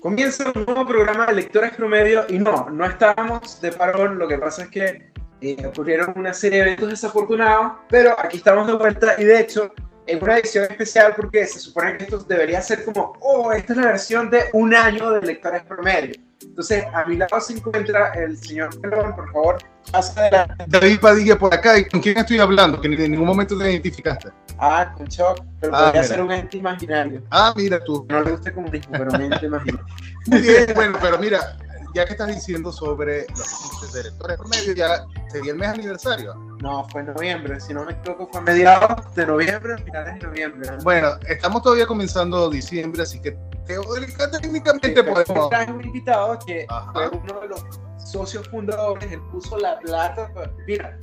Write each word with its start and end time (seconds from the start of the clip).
Comienza 0.00 0.52
un 0.54 0.64
nuevo 0.64 0.86
programa 0.86 1.26
de 1.26 1.34
lectores 1.34 1.72
promedio 1.72 2.24
y 2.28 2.38
no, 2.38 2.70
no 2.70 2.86
estábamos 2.86 3.60
de 3.60 3.72
parón, 3.72 4.16
lo 4.16 4.28
que 4.28 4.38
pasa 4.38 4.62
es 4.62 4.68
que 4.68 5.10
eh, 5.40 5.66
ocurrieron 5.66 6.12
una 6.14 6.32
serie 6.32 6.58
de 6.58 6.66
eventos 6.66 6.90
desafortunados, 6.90 7.72
pero 7.88 8.14
aquí 8.16 8.36
estamos 8.36 8.68
de 8.68 8.74
vuelta 8.74 9.16
y 9.18 9.24
de 9.24 9.40
hecho 9.40 9.72
en 10.06 10.22
una 10.22 10.38
edición 10.38 10.66
especial 10.70 11.14
porque 11.16 11.44
se 11.46 11.58
supone 11.58 11.96
que 11.96 12.04
esto 12.04 12.18
debería 12.18 12.62
ser 12.62 12.84
como, 12.84 13.14
oh, 13.20 13.52
esta 13.52 13.72
es 13.72 13.76
la 13.76 13.86
versión 13.86 14.30
de 14.30 14.44
un 14.52 14.72
año 14.72 15.10
de 15.10 15.26
lectores 15.26 15.64
promedio. 15.64 16.14
Entonces, 16.42 16.84
a 16.92 17.04
mi 17.04 17.16
lado 17.16 17.40
se 17.40 17.54
encuentra 17.54 18.12
el 18.14 18.36
señor 18.36 18.80
Pelón, 18.80 19.14
por 19.14 19.32
favor, 19.32 19.58
adelante. 19.92 20.64
David 20.68 21.00
Padilla 21.00 21.38
por 21.38 21.52
acá, 21.52 21.78
¿y 21.78 21.84
con 21.86 22.00
quién 22.00 22.16
estoy 22.16 22.38
hablando? 22.38 22.80
Que 22.80 22.88
en 22.88 23.10
ningún 23.10 23.26
momento 23.26 23.58
te 23.58 23.70
identificaste. 23.70 24.28
Ah, 24.58 24.92
con 24.96 25.06
Chuck, 25.08 25.42
pero 25.60 25.74
ah, 25.74 25.84
podría 25.86 26.04
ser 26.04 26.20
un 26.22 26.30
ente 26.30 26.58
imaginario. 26.58 27.22
Ah, 27.30 27.52
mira 27.56 27.82
tú. 27.84 28.06
No 28.08 28.22
le 28.22 28.32
gusta 28.32 28.50
el 28.50 28.54
comunismo, 28.54 28.92
pero 28.92 29.10
un 29.12 29.22
ente 29.22 29.46
imaginario. 29.46 29.86
Muy 30.26 30.40
bien, 30.40 30.66
bueno, 30.74 30.98
pero 31.00 31.18
mira, 31.18 31.56
ya 31.98 32.06
que 32.06 32.12
estás 32.12 32.28
diciendo 32.28 32.70
sobre 32.70 33.26
los 33.30 33.92
directores 33.92 34.36
promedio, 34.36 34.72
ya 34.72 35.04
sería 35.32 35.50
el 35.50 35.58
mes 35.58 35.68
aniversario. 35.70 36.32
No, 36.62 36.88
fue 36.90 37.00
en 37.00 37.08
noviembre, 37.08 37.58
si 37.58 37.74
no 37.74 37.84
me 37.84 37.92
equivoco, 37.92 38.28
fue 38.30 38.40
a 38.40 38.44
mediados 38.44 39.14
de 39.16 39.26
noviembre, 39.26 39.78
finales 39.82 40.14
de 40.20 40.26
noviembre. 40.28 40.70
Bueno, 40.84 41.08
estamos 41.26 41.60
todavía 41.62 41.86
comenzando 41.86 42.48
diciembre, 42.50 43.02
así 43.02 43.20
que 43.20 43.36
técnicamente 43.66 45.02
podemos. 45.02 45.50
Traje 45.50 45.72
un 45.72 45.84
invitado 45.84 46.38
que 46.46 46.66
fue 46.92 47.08
uno 47.08 47.40
de 47.40 47.48
los 47.48 47.64
socios 47.96 48.48
fundadores, 48.48 49.10
él 49.10 49.20
puso 49.32 49.58
la 49.58 49.80
plata. 49.80 50.30
Mira, 50.68 50.96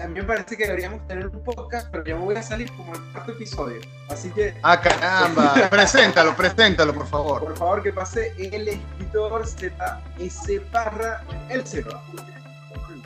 a 0.00 0.08
mí 0.08 0.14
me 0.14 0.24
parece 0.24 0.56
que 0.56 0.66
deberíamos 0.66 1.06
tener 1.06 1.28
un 1.28 1.42
podcast, 1.42 1.88
pero 1.90 2.04
yo 2.04 2.18
me 2.18 2.24
voy 2.24 2.36
a 2.36 2.42
salir 2.42 2.70
como 2.72 2.94
el 2.94 3.00
cuarto 3.12 3.32
episodio. 3.32 3.80
Así 4.08 4.30
que. 4.30 4.54
¡Ah, 4.62 4.80
caramba! 4.80 5.54
preséntalo, 5.70 6.36
preséntalo, 6.36 6.92
por 6.94 7.06
favor. 7.06 7.44
Por 7.44 7.56
favor, 7.56 7.82
que 7.82 7.92
pase 7.92 8.34
el 8.38 8.68
escritor 8.68 9.46
Z.S. 9.46 10.60
Parra, 10.72 11.24
el 11.48 11.66
Seba. 11.66 12.02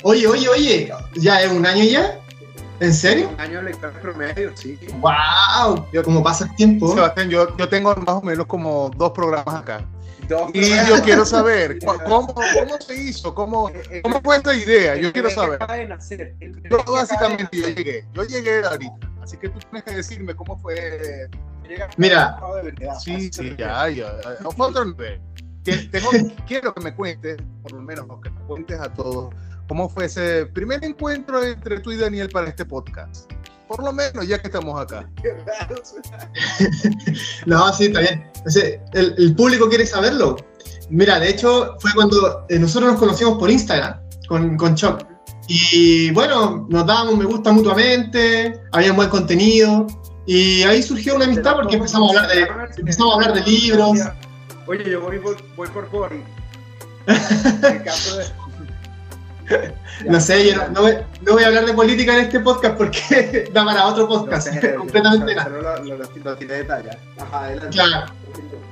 Oye, 0.03 0.27
oye, 0.27 0.49
oye, 0.49 0.93
¿ya 1.15 1.43
es 1.43 1.51
un 1.51 1.67
año 1.67 1.85
ya? 1.85 2.19
¿En 2.81 2.95
serio? 2.95 3.29
Un 3.31 3.41
año 3.41 3.59
de 3.59 3.65
lector 3.65 3.93
promedio, 3.95 4.57
sí. 4.57 4.79
¡Wow! 5.01 5.85
¿Cómo 6.05 6.23
pasa 6.23 6.45
el 6.45 6.55
tiempo? 6.55 6.95
Sebastián, 6.95 7.29
yo, 7.29 7.57
yo 7.57 7.69
tengo 7.69 7.95
más 7.97 8.17
o 8.17 8.23
menos 8.23 8.47
como 8.47 8.91
dos 8.97 9.11
programas 9.11 9.55
acá. 9.57 9.85
Y 10.53 10.69
yo 10.89 11.03
quiero 11.03 11.25
saber 11.25 11.79
cómo, 11.85 12.35
cómo 12.35 12.81
se 12.81 12.95
hizo, 12.95 13.35
cómo, 13.35 13.71
cómo 14.03 14.21
fue 14.23 14.37
esta 14.37 14.55
idea. 14.55 14.97
Yo 14.97 15.13
quiero 15.13 15.31
saber. 15.31 15.59
Yo 16.71 16.93
básicamente 16.93 17.49
yo 17.57 17.69
llegué, 17.69 18.05
yo 18.13 18.25
llegué 18.25 18.65
ahorita, 18.65 19.11
así 19.23 19.37
que 19.37 19.49
tú 19.49 19.59
tienes 19.59 19.85
que 19.85 19.95
decirme 19.95 20.35
cómo 20.35 20.59
fue. 20.59 21.29
Mira, 21.97 22.41
sí, 22.99 23.31
sí, 23.33 23.55
ya, 23.59 23.89
ya, 23.89 24.13
otro 24.45 24.85
nivel. 24.85 25.21
Tengo, 25.63 26.11
quiero 26.47 26.73
que 26.73 26.81
me 26.81 26.95
cuentes, 26.95 27.37
por 27.63 27.73
lo 27.73 27.83
menos, 27.83 28.07
que 28.23 28.31
me 28.31 28.41
cuentes 28.47 28.81
a 28.81 28.93
todos, 28.93 29.35
cómo 29.67 29.89
fue 29.89 30.07
ese 30.07 30.47
primer 30.47 30.83
encuentro 30.83 31.45
entre 31.45 31.81
tú 31.81 31.93
y 31.93 31.97
Daniel 31.97 32.31
para 32.31 32.49
este 32.49 32.65
podcast. 32.65 33.31
Por 33.69 33.85
lo 33.85 33.93
menos, 33.93 34.27
ya 34.27 34.39
que 34.39 34.49
estamos 34.49 34.81
acá. 34.81 35.09
no, 37.47 37.73
sí, 37.73 37.85
está 37.87 38.01
bien. 38.01 38.31
el, 38.95 39.35
público 39.37 39.69
quiere 39.69 39.87
saberlo. 39.87 40.37
Mira, 40.89 41.21
de 41.21 41.29
hecho, 41.29 41.77
fue 41.79 41.93
cuando 41.95 42.47
eh, 42.49 42.59
nosotros 42.59 42.93
nos 42.93 43.01
conocimos 43.01 43.39
por 43.39 43.51
Instagram 43.51 44.01
con, 44.27 44.57
con 44.57 44.75
Choc. 44.75 45.07
Y 45.49 46.11
bueno, 46.11 46.67
nos 46.69 46.87
dábamos 46.87 47.17
me 47.17 47.25
gusta 47.25 47.53
mutuamente, 47.53 48.61
había 48.73 48.91
un 48.91 48.97
buen 48.97 49.09
contenido. 49.09 49.87
Y 50.27 50.63
ahí 50.63 50.83
surgió 50.83 51.17
una 51.17 51.25
amistad 51.25 51.55
porque 51.57 51.77
empezamos 51.77 52.15
a 52.15 52.21
hablar 52.23 52.35
de, 52.35 52.47
empezamos 52.79 53.13
a 53.13 53.15
hablar 53.17 53.33
de 53.33 53.51
libros. 53.51 53.99
Oye, 54.67 54.91
yo 54.91 55.01
voy 55.01 55.19
por, 55.19 55.37
voy 55.57 55.69
por 55.69 55.89
Cory. 55.89 56.23
En 57.07 57.79
caso 57.83 58.19
de, 58.19 58.27
no 60.07 60.21
sé, 60.21 60.51
yo 60.51 60.57
no, 60.57 60.83
no, 60.83 61.33
voy, 61.33 61.43
a 61.43 61.47
hablar 61.47 61.67
de 61.67 61.73
política 61.73 62.15
en 62.15 62.25
este 62.25 62.41
podcast 62.41 62.77
porque 62.77 63.51
da 63.53 63.65
para 63.65 63.87
otro 63.87 64.09
podcast. 64.09 64.49
completamente 64.77 65.35
nada. 65.35 65.81
Lo, 65.83 65.97
lo, 65.97 66.37
de 66.37 66.65
talla. 66.65 66.99
Claro. 67.71 68.13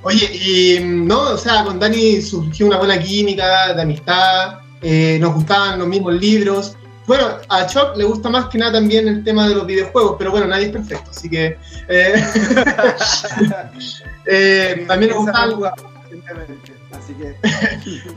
Oye, 0.02 0.30
y 0.32 0.78
no, 0.84 1.32
o 1.32 1.38
sea, 1.38 1.64
con 1.64 1.80
Dani 1.80 2.20
surgió 2.20 2.66
una 2.66 2.78
buena 2.78 2.98
química 2.98 3.74
de 3.74 3.82
amistad, 3.82 4.60
eh, 4.82 5.18
nos 5.20 5.34
gustaban 5.34 5.78
los 5.78 5.88
mismos 5.88 6.14
libros. 6.14 6.76
Bueno, 7.06 7.38
a 7.48 7.66
Chuck 7.66 7.96
le 7.96 8.04
gusta 8.04 8.28
más 8.28 8.46
que 8.46 8.58
nada 8.58 8.72
también 8.72 9.06
el 9.06 9.24
tema 9.24 9.48
de 9.48 9.54
los 9.54 9.66
videojuegos, 9.66 10.16
pero 10.18 10.32
bueno, 10.32 10.46
nadie 10.46 10.66
es 10.66 10.72
perfecto, 10.72 11.10
así 11.10 11.30
que. 11.30 11.56
Eh, 11.88 12.24
eh, 14.26 14.84
también 14.86 15.12
nos 15.12 15.24
gustaban. 15.24 15.54
Así 17.06 17.14
que. 17.14 17.36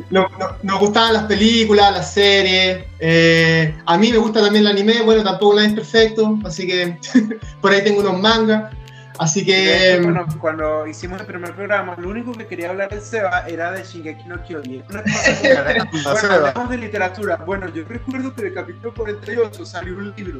nos 0.63 0.79
gustaban 0.79 1.13
las 1.13 1.23
películas, 1.23 1.91
las 1.91 2.11
series. 2.11 2.85
Eh, 2.99 3.75
a 3.85 3.97
mí 3.97 4.11
me 4.11 4.17
gusta 4.17 4.41
también 4.41 4.65
el 4.65 4.71
anime. 4.71 5.01
Bueno, 5.03 5.23
tampoco 5.23 5.55
nadie 5.55 5.69
es 5.69 5.75
perfecto. 5.75 6.39
Así 6.43 6.65
que 6.65 6.97
por 7.61 7.71
ahí 7.71 7.83
tengo 7.83 8.01
unos 8.01 8.19
mangas. 8.19 8.73
Así 9.19 9.45
que. 9.45 10.01
cuando 10.39 10.87
hicimos 10.87 11.19
el 11.19 11.27
primer 11.27 11.53
programa, 11.53 11.95
lo 11.99 12.09
único 12.09 12.31
que 12.31 12.47
quería 12.47 12.71
hablar 12.71 12.89
de 12.89 13.01
Seba 13.01 13.41
era 13.47 13.71
de 13.71 13.83
Shingeki 13.83 14.27
no 14.27 14.41
Kyojin. 14.43 14.83
bueno, 14.89 16.33
hablamos 16.33 16.69
de 16.69 16.77
literatura. 16.77 17.35
Bueno, 17.45 17.69
yo 17.69 17.83
recuerdo 17.87 18.33
que 18.33 18.41
en 18.41 18.47
el 18.47 18.53
capítulo 18.55 18.93
48 18.95 19.65
salió 19.65 19.97
un 19.97 20.13
libro. 20.15 20.39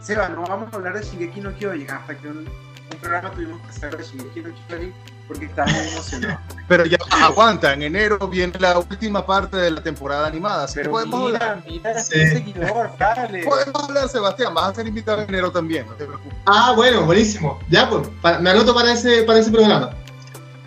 Seba, 0.00 0.28
no 0.30 0.42
vamos 0.42 0.72
a 0.72 0.76
hablar 0.76 0.94
de 0.94 1.02
Shingeki 1.02 1.40
no 1.42 1.54
Kyojin 1.54 1.90
hasta 1.90 2.16
que 2.16 2.28
un, 2.28 2.38
un 2.38 2.98
programa 3.00 3.30
tuvimos 3.30 3.60
que 3.60 3.68
hacer 3.68 3.96
de 3.96 4.02
Shingeki 4.02 4.40
no 4.40 4.50
Kyojin 4.66 4.94
porque 5.28 5.44
está 5.44 5.66
muy 5.66 5.88
emocionado. 5.88 6.40
Pero 6.68 6.86
ya 6.86 6.98
aguanta, 7.10 7.72
en 7.74 7.82
enero 7.82 8.18
viene 8.28 8.52
la 8.58 8.78
última 8.78 9.24
parte 9.24 9.56
de 9.56 9.70
la 9.70 9.82
temporada 9.82 10.26
animada, 10.26 10.64
así 10.64 10.74
Pero 10.76 10.90
podemos 10.90 11.32
mira, 11.32 11.52
hablar. 11.52 11.64
Mira, 11.68 12.02
sí. 12.02 12.28
seguidor, 12.28 12.90
dale. 12.98 13.44
Podemos 13.44 13.84
hablar, 13.84 14.08
Sebastián, 14.08 14.54
vas 14.54 14.70
a 14.70 14.74
ser 14.74 14.86
invitado 14.88 15.22
en 15.22 15.28
enero 15.28 15.52
también, 15.52 15.86
no 15.86 15.92
te 15.94 16.06
preocupes. 16.06 16.38
Ah, 16.46 16.72
bueno, 16.74 17.04
buenísimo. 17.04 17.60
Ya, 17.70 17.88
pues, 17.88 18.08
me 18.40 18.50
anoto 18.50 18.74
para 18.74 18.92
ese, 18.92 19.22
para 19.22 19.38
ese 19.38 19.50
programa. 19.50 19.90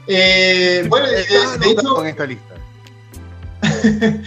Eh, 0.08 0.86
bueno, 0.90 1.08
eh, 1.08 1.26
de, 1.60 1.72
hecho... 1.72 1.96
Con 1.96 2.08
esta 2.08 2.26
lista. 2.26 2.56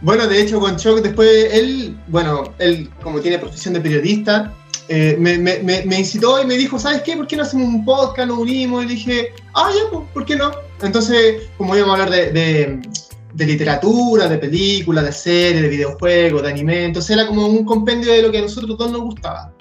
bueno, 0.00 0.26
de 0.26 0.40
hecho, 0.40 0.60
con 0.60 0.76
Choc 0.76 1.00
después, 1.00 1.48
él, 1.52 1.98
bueno, 2.06 2.54
él 2.58 2.90
como 3.02 3.20
tiene 3.20 3.38
profesión 3.38 3.74
de 3.74 3.80
periodista, 3.80 4.52
eh, 4.88 5.16
me, 5.18 5.36
me, 5.38 5.60
me, 5.62 5.98
incitó 5.98 6.42
y 6.42 6.46
me 6.46 6.56
dijo, 6.56 6.78
¿sabes 6.78 7.02
qué? 7.02 7.14
¿Por 7.14 7.26
qué 7.26 7.36
no 7.36 7.42
hacemos 7.42 7.68
un 7.68 7.84
podcast, 7.84 8.26
nos 8.26 8.38
unimos? 8.38 8.84
Y 8.84 8.88
dije, 8.88 9.32
ah, 9.54 9.70
ya, 9.74 9.90
pues, 9.90 10.08
¿por 10.14 10.24
qué 10.24 10.34
no? 10.34 10.50
Entonces, 10.82 11.42
como 11.58 11.76
íbamos 11.76 11.98
a 11.98 12.02
hablar 12.04 12.18
de, 12.18 12.32
de, 12.32 12.80
de, 13.34 13.46
literatura, 13.46 14.28
de 14.28 14.38
películas, 14.38 15.04
de 15.04 15.12
series, 15.12 15.62
de 15.62 15.68
videojuegos, 15.68 16.42
de 16.42 16.48
anime, 16.48 16.84
entonces 16.86 17.10
era 17.10 17.26
como 17.26 17.46
un 17.46 17.66
compendio 17.66 18.10
de 18.12 18.22
lo 18.22 18.32
que 18.32 18.38
a 18.38 18.42
nosotros 18.42 18.78
todos 18.78 18.90
nos 18.90 19.02
gustaba. 19.02 19.52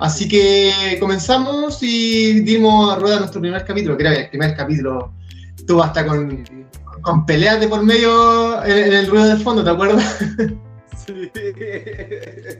Así 0.00 0.26
que 0.28 0.96
comenzamos 0.98 1.78
y 1.82 2.40
dimos 2.40 2.92
a 2.92 2.98
rueda 2.98 3.20
nuestro 3.20 3.40
primer 3.40 3.64
capítulo, 3.64 3.96
que 3.96 4.02
era 4.02 4.14
el 4.14 4.28
primer 4.30 4.56
capítulo, 4.56 5.12
tuvo 5.64 5.84
hasta 5.84 6.04
con, 6.04 6.44
con 7.02 7.24
peleas 7.24 7.60
de 7.60 7.68
por 7.68 7.84
medio 7.84 8.64
en, 8.64 8.78
en 8.78 8.92
el 8.92 9.06
ruido 9.06 9.26
de 9.26 9.36
fondo, 9.36 9.62
¿te 9.62 9.70
acuerdas? 9.70 10.18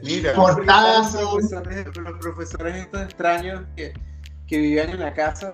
Mira, 0.03 0.33
Portazo. 0.33 1.39
Los 1.39 2.19
profesores, 2.19 2.75
estos 2.75 3.01
extraños 3.01 3.63
que, 3.75 3.93
que, 4.47 4.57
vivían 4.57 4.89
en 4.89 4.99
la 4.99 5.13
casa 5.13 5.53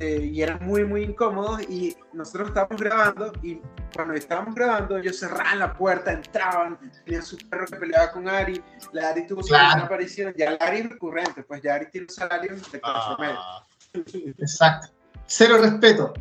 eh, 0.00 0.30
y 0.32 0.42
eran 0.42 0.64
muy, 0.64 0.84
muy 0.84 1.02
incómodos. 1.02 1.62
Y 1.62 1.96
nosotros 2.12 2.48
estábamos 2.48 2.80
grabando 2.80 3.32
y 3.42 3.60
cuando 3.94 4.14
estábamos 4.14 4.54
grabando, 4.54 4.98
ellos 4.98 5.18
cerraban 5.18 5.58
la 5.58 5.74
puerta, 5.74 6.12
entraban, 6.12 6.78
tenían 7.04 7.22
su 7.22 7.36
perro 7.48 7.66
que 7.66 7.76
peleaba 7.76 8.12
con 8.12 8.28
Ari. 8.28 8.62
La 8.92 9.10
Ari 9.10 9.26
tuvo 9.26 9.42
su 9.42 9.48
claro. 9.48 9.84
aparición. 9.84 10.34
Ya 10.36 10.52
la 10.52 10.56
Ari 10.58 10.78
es 10.78 10.88
recurrente, 10.90 11.42
pues 11.42 11.62
ya 11.62 11.74
Ari 11.74 11.90
tiene 11.90 12.06
un 12.08 12.14
salario 12.14 12.56
de 12.56 12.80
ah. 12.82 13.64
Exacto. 13.94 14.88
Cero 15.26 15.58
respeto, 15.58 16.14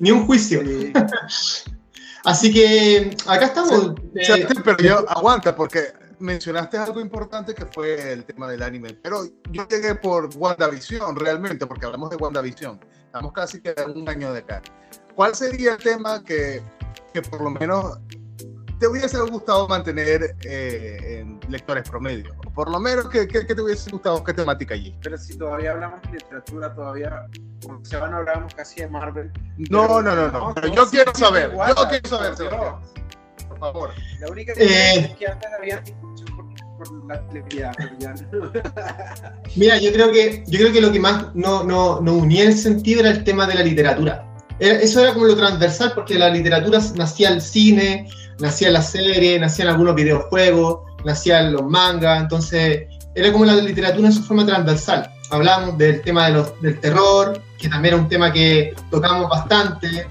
ni 0.00 0.10
un 0.10 0.26
juicio. 0.26 0.62
Así 2.24 2.52
que 2.52 3.16
acá 3.26 3.46
estamos. 3.46 3.94
Eh, 4.14 4.46
pero 4.64 4.78
yo 4.78 5.10
aguanta, 5.10 5.54
porque 5.54 5.92
mencionaste 6.18 6.76
algo 6.76 7.00
importante 7.00 7.54
que 7.54 7.64
fue 7.66 8.12
el 8.12 8.24
tema 8.24 8.48
del 8.48 8.62
anime. 8.62 8.94
Pero 9.02 9.24
yo 9.50 9.68
llegué 9.68 9.94
por 9.94 10.28
WandaVision, 10.36 11.16
realmente, 11.16 11.66
porque 11.66 11.86
hablamos 11.86 12.10
de 12.10 12.16
WandaVision. 12.16 12.80
Estamos 13.06 13.32
casi 13.32 13.60
que 13.60 13.74
un 13.94 14.08
año 14.08 14.32
de 14.32 14.40
acá. 14.40 14.62
¿Cuál 15.14 15.34
sería 15.34 15.74
el 15.74 15.78
tema 15.78 16.22
que, 16.22 16.62
que 17.12 17.22
por 17.22 17.40
lo 17.40 17.50
menos 17.50 17.98
te 18.78 18.86
hubiese 18.86 19.18
gustado 19.20 19.66
mantener 19.66 20.36
eh, 20.42 21.20
en 21.20 21.40
lectores 21.48 21.88
promedio? 21.88 22.34
Por 22.58 22.72
lo 22.72 22.80
menos, 22.80 23.08
¿qué, 23.08 23.28
qué, 23.28 23.44
te 23.44 23.62
hubiese 23.62 23.88
gustado? 23.88 24.24
¿Qué 24.24 24.32
temática 24.34 24.74
allí? 24.74 24.92
Pero 25.00 25.16
si 25.16 25.38
todavía 25.38 25.70
hablamos 25.70 26.02
de 26.02 26.14
literatura, 26.14 26.74
todavía, 26.74 27.26
como 27.62 27.84
se 27.84 27.96
van 27.96 28.12
a 28.12 28.16
hablar 28.16 28.48
casi 28.56 28.80
de 28.80 28.88
Marvel. 28.88 29.30
No, 29.70 30.02
no, 30.02 30.16
no, 30.16 30.28
no. 30.28 30.54
Pero 30.56 30.66
yo 30.74 30.90
quiero 30.90 31.14
saber, 31.14 31.52
yo 31.52 31.88
quiero 31.88 32.08
saber, 32.08 32.34
Por 33.48 33.58
favor. 33.60 33.90
La 34.18 34.28
única 34.28 34.54
que 34.54 34.64
eh, 34.64 35.16
que 35.16 35.28
antes 35.28 35.48
había 35.56 35.84
por, 36.34 36.46
por 36.78 37.04
la 37.06 37.24
televisión. 37.28 37.72
Mira, 39.54 39.78
yo 39.78 39.92
creo 39.92 40.10
que 40.10 40.42
yo 40.48 40.58
creo 40.58 40.72
que 40.72 40.80
lo 40.80 40.90
que 40.90 40.98
más 40.98 41.32
no, 41.36 41.62
no, 41.62 42.00
no 42.00 42.12
unía 42.12 42.42
el 42.42 42.58
sentido 42.58 43.02
era 43.02 43.10
el 43.10 43.22
tema 43.22 43.46
de 43.46 43.54
la 43.54 43.62
literatura. 43.62 44.28
eso 44.58 45.00
era 45.00 45.14
como 45.14 45.26
lo 45.26 45.36
transversal, 45.36 45.92
porque 45.94 46.18
la 46.18 46.28
literatura 46.28 46.80
nacía 46.96 47.28
el 47.28 47.40
cine, 47.40 48.10
nacía 48.40 48.68
la 48.72 48.82
serie, 48.82 49.38
nacían 49.38 49.68
algunos 49.68 49.94
videojuegos, 49.94 50.87
nacían 51.04 51.52
los 51.52 51.64
mangas, 51.64 52.22
entonces 52.22 52.86
era 53.14 53.32
como 53.32 53.44
la 53.44 53.54
literatura 53.54 54.08
en 54.08 54.12
su 54.12 54.22
forma 54.22 54.46
transversal. 54.46 55.10
Hablamos 55.30 55.76
del 55.78 56.00
tema 56.02 56.26
de 56.26 56.32
los, 56.34 56.60
del 56.62 56.78
terror, 56.80 57.42
que 57.58 57.68
también 57.68 57.94
era 57.94 58.02
un 58.02 58.08
tema 58.08 58.32
que 58.32 58.74
tocamos 58.90 59.28
bastante. 59.28 60.06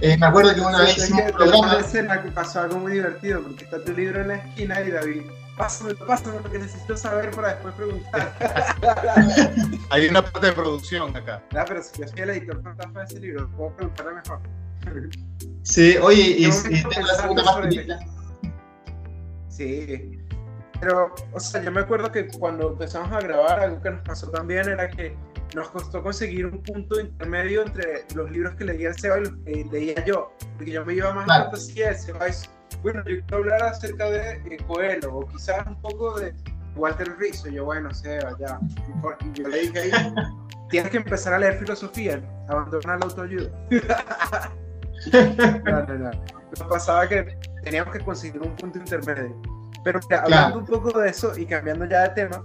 Eh, 0.00 0.16
me 0.18 0.26
acuerdo 0.26 0.54
que 0.54 0.60
una 0.60 0.80
vez 0.80 0.96
hicimos 0.96 1.22
un 1.26 1.32
programa. 1.32 2.22
que 2.22 2.30
pasó 2.30 2.60
algo 2.60 2.78
muy 2.78 2.92
divertido, 2.92 3.42
porque 3.42 3.64
está 3.64 3.82
tu 3.84 3.92
libro 3.92 4.20
en 4.20 4.28
la 4.28 4.34
esquina 4.36 4.80
y 4.80 4.90
David 4.90 5.22
pásame, 5.60 5.94
pásame 5.94 6.40
lo 6.42 6.50
que 6.50 6.58
necesito 6.58 6.96
saber 6.96 7.30
para 7.32 7.48
después 7.48 7.74
preguntar. 7.74 8.34
Hay 9.90 10.06
una 10.08 10.22
parte 10.22 10.46
de 10.46 10.52
producción 10.52 11.14
acá. 11.14 11.42
Ah, 11.54 11.64
pero 11.68 11.82
si 11.82 12.00
yo 12.00 12.08
soy 12.08 12.20
el 12.20 12.30
editor 12.30 12.62
fantasma 12.62 13.00
de 13.00 13.06
ese 13.06 13.20
libro, 13.20 13.50
puedo 13.56 13.76
preguntarle 13.76 14.12
mejor. 14.14 14.40
Sí, 15.62 15.96
oye, 15.98 16.22
y, 16.22 16.46
y 16.46 16.82
tengo 16.82 17.06
la 17.06 17.14
segunda 17.14 17.44
parte. 17.44 17.86
Sí. 19.48 20.19
Pero, 20.80 21.14
o 21.32 21.40
sea, 21.40 21.62
yo 21.62 21.70
me 21.70 21.80
acuerdo 21.80 22.10
que 22.10 22.26
cuando 22.28 22.70
empezamos 22.70 23.12
a 23.12 23.20
grabar, 23.20 23.60
algo 23.60 23.82
que 23.82 23.90
nos 23.90 24.00
pasó 24.02 24.30
también 24.30 24.68
era 24.68 24.88
que 24.88 25.14
nos 25.54 25.68
costó 25.70 26.02
conseguir 26.02 26.46
un 26.46 26.62
punto 26.62 27.00
intermedio 27.00 27.62
entre 27.62 28.04
los 28.14 28.30
libros 28.30 28.54
que 28.54 28.64
leía 28.64 28.88
el 28.88 28.98
Seba 28.98 29.18
y 29.18 29.24
los 29.24 29.36
que 29.44 29.68
leía 29.70 30.04
yo. 30.04 30.32
Porque 30.56 30.72
yo 30.72 30.84
me 30.84 30.94
iba 30.94 31.12
más 31.12 31.26
claro. 31.26 31.42
a 31.42 31.44
fantasía, 31.50 31.90
el 31.90 31.96
Seba 31.96 32.26
es 32.26 32.50
bueno, 32.82 33.02
yo 33.04 33.20
quiero 33.20 33.36
hablar 33.38 33.62
acerca 33.64 34.10
de 34.10 34.32
eh, 34.32 34.56
Coelho, 34.66 35.14
o 35.14 35.26
quizás 35.26 35.66
un 35.66 35.80
poco 35.80 36.18
de 36.18 36.34
Walter 36.76 37.14
Rizzo. 37.18 37.48
Yo, 37.48 37.64
bueno, 37.64 37.92
Seba, 37.92 38.36
ya. 38.38 38.58
Y 39.24 39.32
yo 39.38 39.48
le 39.48 39.60
dije 39.60 39.80
ahí, 39.80 39.90
tienes 40.70 40.90
que 40.90 40.96
empezar 40.98 41.34
a 41.34 41.38
leer 41.38 41.58
filosofía, 41.58 42.22
abandonar 42.48 42.98
la 43.00 43.06
autoayuda. 43.06 43.50
no, 45.64 45.86
no, 45.86 45.94
no. 45.98 46.10
Nos 46.58 46.68
pasaba 46.68 47.08
que 47.08 47.38
teníamos 47.62 47.94
que 47.94 48.00
conseguir 48.00 48.40
un 48.40 48.54
punto 48.56 48.78
intermedio. 48.78 49.40
Pero 49.84 50.00
hablando 50.10 50.58
un 50.58 50.66
poco 50.66 50.98
de 50.98 51.10
eso 51.10 51.36
y 51.36 51.46
cambiando 51.46 51.86
ya 51.86 52.08
de 52.08 52.10
tema, 52.10 52.44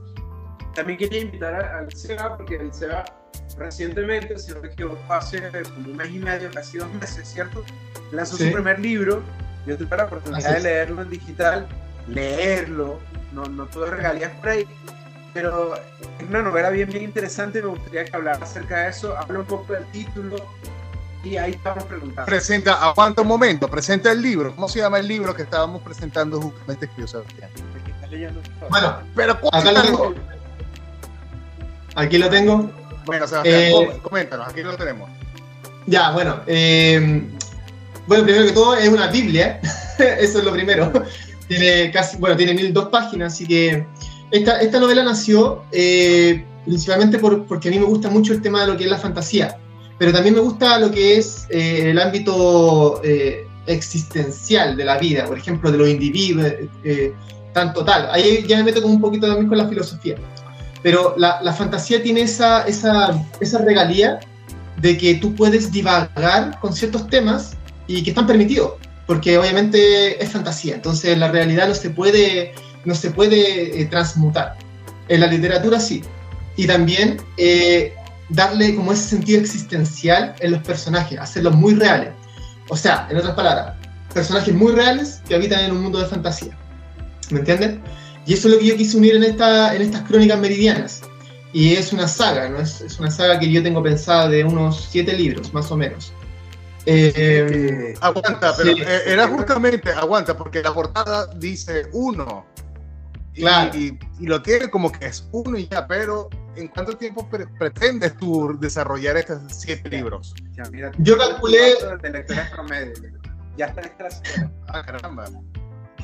también 0.73 0.99
quería 0.99 1.21
invitar 1.21 1.53
al 1.53 1.91
Seba, 1.93 2.37
porque 2.37 2.55
el 2.55 2.73
Seba 2.73 3.05
recientemente, 3.57 4.37
si 4.37 4.51
no 4.53 4.61
me 4.61 4.67
equivoco, 4.67 4.99
hace 5.09 5.41
como 5.63 5.89
un 5.89 5.97
mes 5.97 6.09
y 6.09 6.19
medio, 6.19 6.51
casi 6.51 6.77
dos 6.77 6.93
meses, 6.93 7.27
¿cierto? 7.27 7.63
Lanzó 8.11 8.37
su 8.37 8.51
primer 8.51 8.79
libro, 8.79 9.21
yo 9.65 9.77
tuve 9.77 9.97
la 9.97 10.05
oportunidad 10.05 10.53
de 10.53 10.59
leerlo 10.61 11.01
en 11.01 11.09
digital, 11.09 11.67
leerlo, 12.07 12.99
no, 13.33 13.45
no 13.45 13.65
tuve 13.67 13.87
regalías 13.87 14.31
por 14.39 14.49
ahí, 14.49 14.67
pero 15.33 15.75
es 15.75 16.27
una 16.29 16.41
novela 16.41 16.69
bien, 16.69 16.89
bien 16.89 17.03
interesante. 17.03 17.61
Me 17.61 17.67
gustaría 17.67 18.05
que 18.05 18.15
hablara 18.15 18.41
acerca 18.41 18.83
de 18.83 18.89
eso. 18.89 19.17
Habla 19.17 19.39
un 19.39 19.45
poco 19.45 19.73
del 19.73 19.83
título 19.87 20.37
y 21.25 21.37
ahí 21.37 21.51
estamos 21.51 21.83
preguntando. 21.85 22.25
Presenta, 22.25 22.73
aguanta 22.75 23.21
un 23.21 23.27
momento, 23.27 23.67
presenta 23.67 24.11
el 24.11 24.21
libro. 24.21 24.55
¿Cómo 24.55 24.69
se 24.69 24.79
llama 24.79 24.99
el 24.99 25.07
libro 25.07 25.35
que 25.35 25.41
estábamos 25.41 25.81
presentando 25.81 26.39
justamente, 26.39 26.89
que 26.95 27.07
Sebastián? 27.07 27.49
Bueno, 28.69 28.97
pero 29.15 29.37
acá 29.51 29.71
lo 29.71 29.81
tengo. 29.81 30.15
Aquí 31.95 32.17
lo 32.17 32.29
tengo. 32.29 32.69
Bueno, 33.05 33.27
Sebastián, 33.27 33.61
eh, 33.61 33.99
coméntanos, 34.01 34.47
aquí 34.47 34.61
lo 34.61 34.75
tenemos. 34.77 35.09
Ya, 35.87 36.11
bueno, 36.11 36.41
eh, 36.47 37.23
bueno, 38.07 38.23
primero 38.23 38.45
que 38.45 38.51
todo 38.51 38.75
es 38.75 38.89
una 38.89 39.07
Biblia, 39.07 39.59
eso 39.97 40.39
es 40.39 40.45
lo 40.45 40.51
primero. 40.51 40.91
Tiene 41.47 41.91
casi, 41.91 42.17
bueno, 42.17 42.35
tiene 42.35 42.53
mil 42.53 42.73
dos 42.73 42.89
páginas, 42.89 43.33
así 43.33 43.45
que 43.45 43.85
esta, 44.31 44.59
esta 44.59 44.79
novela 44.79 45.03
nació 45.03 45.63
eh, 45.71 46.43
principalmente 46.65 47.19
por, 47.19 47.45
porque 47.45 47.69
a 47.69 47.71
mí 47.71 47.79
me 47.79 47.85
gusta 47.85 48.09
mucho 48.09 48.33
el 48.33 48.41
tema 48.41 48.61
de 48.61 48.67
lo 48.67 48.77
que 48.77 48.85
es 48.85 48.89
la 48.89 48.97
fantasía, 48.97 49.57
pero 49.97 50.11
también 50.11 50.35
me 50.35 50.41
gusta 50.41 50.79
lo 50.79 50.91
que 50.91 51.17
es 51.17 51.47
eh, 51.49 51.91
el 51.91 51.99
ámbito 51.99 53.01
eh, 53.03 53.47
existencial 53.67 54.75
de 54.75 54.85
la 54.85 54.97
vida, 54.97 55.25
por 55.25 55.37
ejemplo, 55.37 55.71
de 55.71 55.77
los 55.77 55.89
individuos, 55.89 56.51
tanto 57.53 57.85
tal. 57.85 58.09
Ahí 58.11 58.45
ya 58.47 58.57
me 58.57 58.63
meto 58.65 58.81
como 58.81 58.93
un 58.93 59.01
poquito 59.01 59.27
también 59.27 59.47
con 59.47 59.57
la 59.57 59.67
filosofía. 59.67 60.15
Pero 60.83 61.15
la, 61.17 61.41
la 61.41 61.53
fantasía 61.53 62.03
tiene 62.03 62.21
esa, 62.21 62.63
esa, 62.67 63.25
esa 63.39 63.57
regalía 63.59 64.19
de 64.77 64.97
que 64.97 65.15
tú 65.15 65.33
puedes 65.33 65.71
divagar 65.71 66.59
con 66.59 66.73
ciertos 66.73 67.07
temas 67.07 67.55
y 67.87 68.03
que 68.03 68.11
están 68.11 68.27
permitidos, 68.27 68.73
porque 69.07 69.37
obviamente 69.37 70.21
es 70.21 70.29
fantasía, 70.29 70.75
entonces 70.75 71.17
la 71.17 71.31
realidad 71.31 71.67
no 71.67 71.75
se 71.75 71.89
puede, 71.89 72.53
no 72.83 72.95
se 72.95 73.11
puede 73.11 73.81
eh, 73.81 73.85
transmutar. 73.85 74.57
En 75.07 75.21
la 75.21 75.27
literatura 75.27 75.79
sí. 75.79 76.03
Y 76.57 76.67
también 76.67 77.17
eh, 77.37 77.93
darle 78.29 78.75
como 78.75 78.91
ese 78.91 79.09
sentido 79.09 79.39
existencial 79.39 80.35
en 80.39 80.51
los 80.51 80.61
personajes, 80.63 81.19
hacerlos 81.19 81.55
muy 81.55 81.75
reales. 81.75 82.09
O 82.69 82.77
sea, 82.77 83.07
en 83.09 83.17
otras 83.17 83.35
palabras, 83.35 83.75
personajes 84.13 84.53
muy 84.53 84.71
reales 84.73 85.21
que 85.27 85.35
habitan 85.35 85.65
en 85.65 85.71
un 85.71 85.83
mundo 85.83 85.99
de 85.99 86.05
fantasía. 86.05 86.57
¿Me 87.29 87.39
entienden? 87.39 87.81
Y 88.25 88.33
eso 88.33 88.47
es 88.47 88.55
lo 88.55 88.59
que 88.59 88.67
yo 88.67 88.77
quise 88.77 88.97
unir 88.97 89.15
en, 89.15 89.23
esta, 89.23 89.75
en 89.75 89.81
estas 89.81 90.01
crónicas 90.03 90.39
meridianas. 90.39 91.01
Y 91.53 91.73
es 91.73 91.93
una 91.93 92.07
saga, 92.07 92.49
¿no? 92.49 92.59
Es, 92.59 92.81
es 92.81 92.99
una 92.99 93.11
saga 93.11 93.39
que 93.39 93.49
yo 93.49 93.63
tengo 93.63 93.81
pensada 93.81 94.27
de 94.27 94.43
unos 94.43 94.87
siete 94.91 95.13
libros, 95.13 95.53
más 95.53 95.71
o 95.71 95.77
menos. 95.77 96.11
Eh, 96.85 97.95
aguanta, 97.99 98.53
pero 98.55 98.71
eh, 98.71 99.01
era 99.07 99.27
justamente, 99.27 99.91
aguanta, 99.91 100.37
porque 100.37 100.61
la 100.61 100.73
portada 100.73 101.27
dice 101.35 101.87
uno. 101.93 102.45
Claro. 103.33 103.77
Y, 103.77 103.97
lo 104.19 104.41
tiene 104.41 104.69
como 104.69 104.91
que 104.91 105.07
es 105.07 105.27
uno 105.31 105.57
y 105.57 105.67
ya, 105.67 105.87
pero 105.87 106.29
¿en 106.55 106.67
cuánto 106.69 106.97
tiempo 106.97 107.27
pretendes 107.59 108.15
tú 108.17 108.57
desarrollar 108.59 109.17
estos 109.17 109.41
siete 109.49 109.89
libros? 109.89 110.33
Yo 110.99 111.17
calculé. 111.17 111.75
Ya 113.57 113.67
está 113.67 113.81
Ah, 114.67 114.83
caramba. 114.83 115.25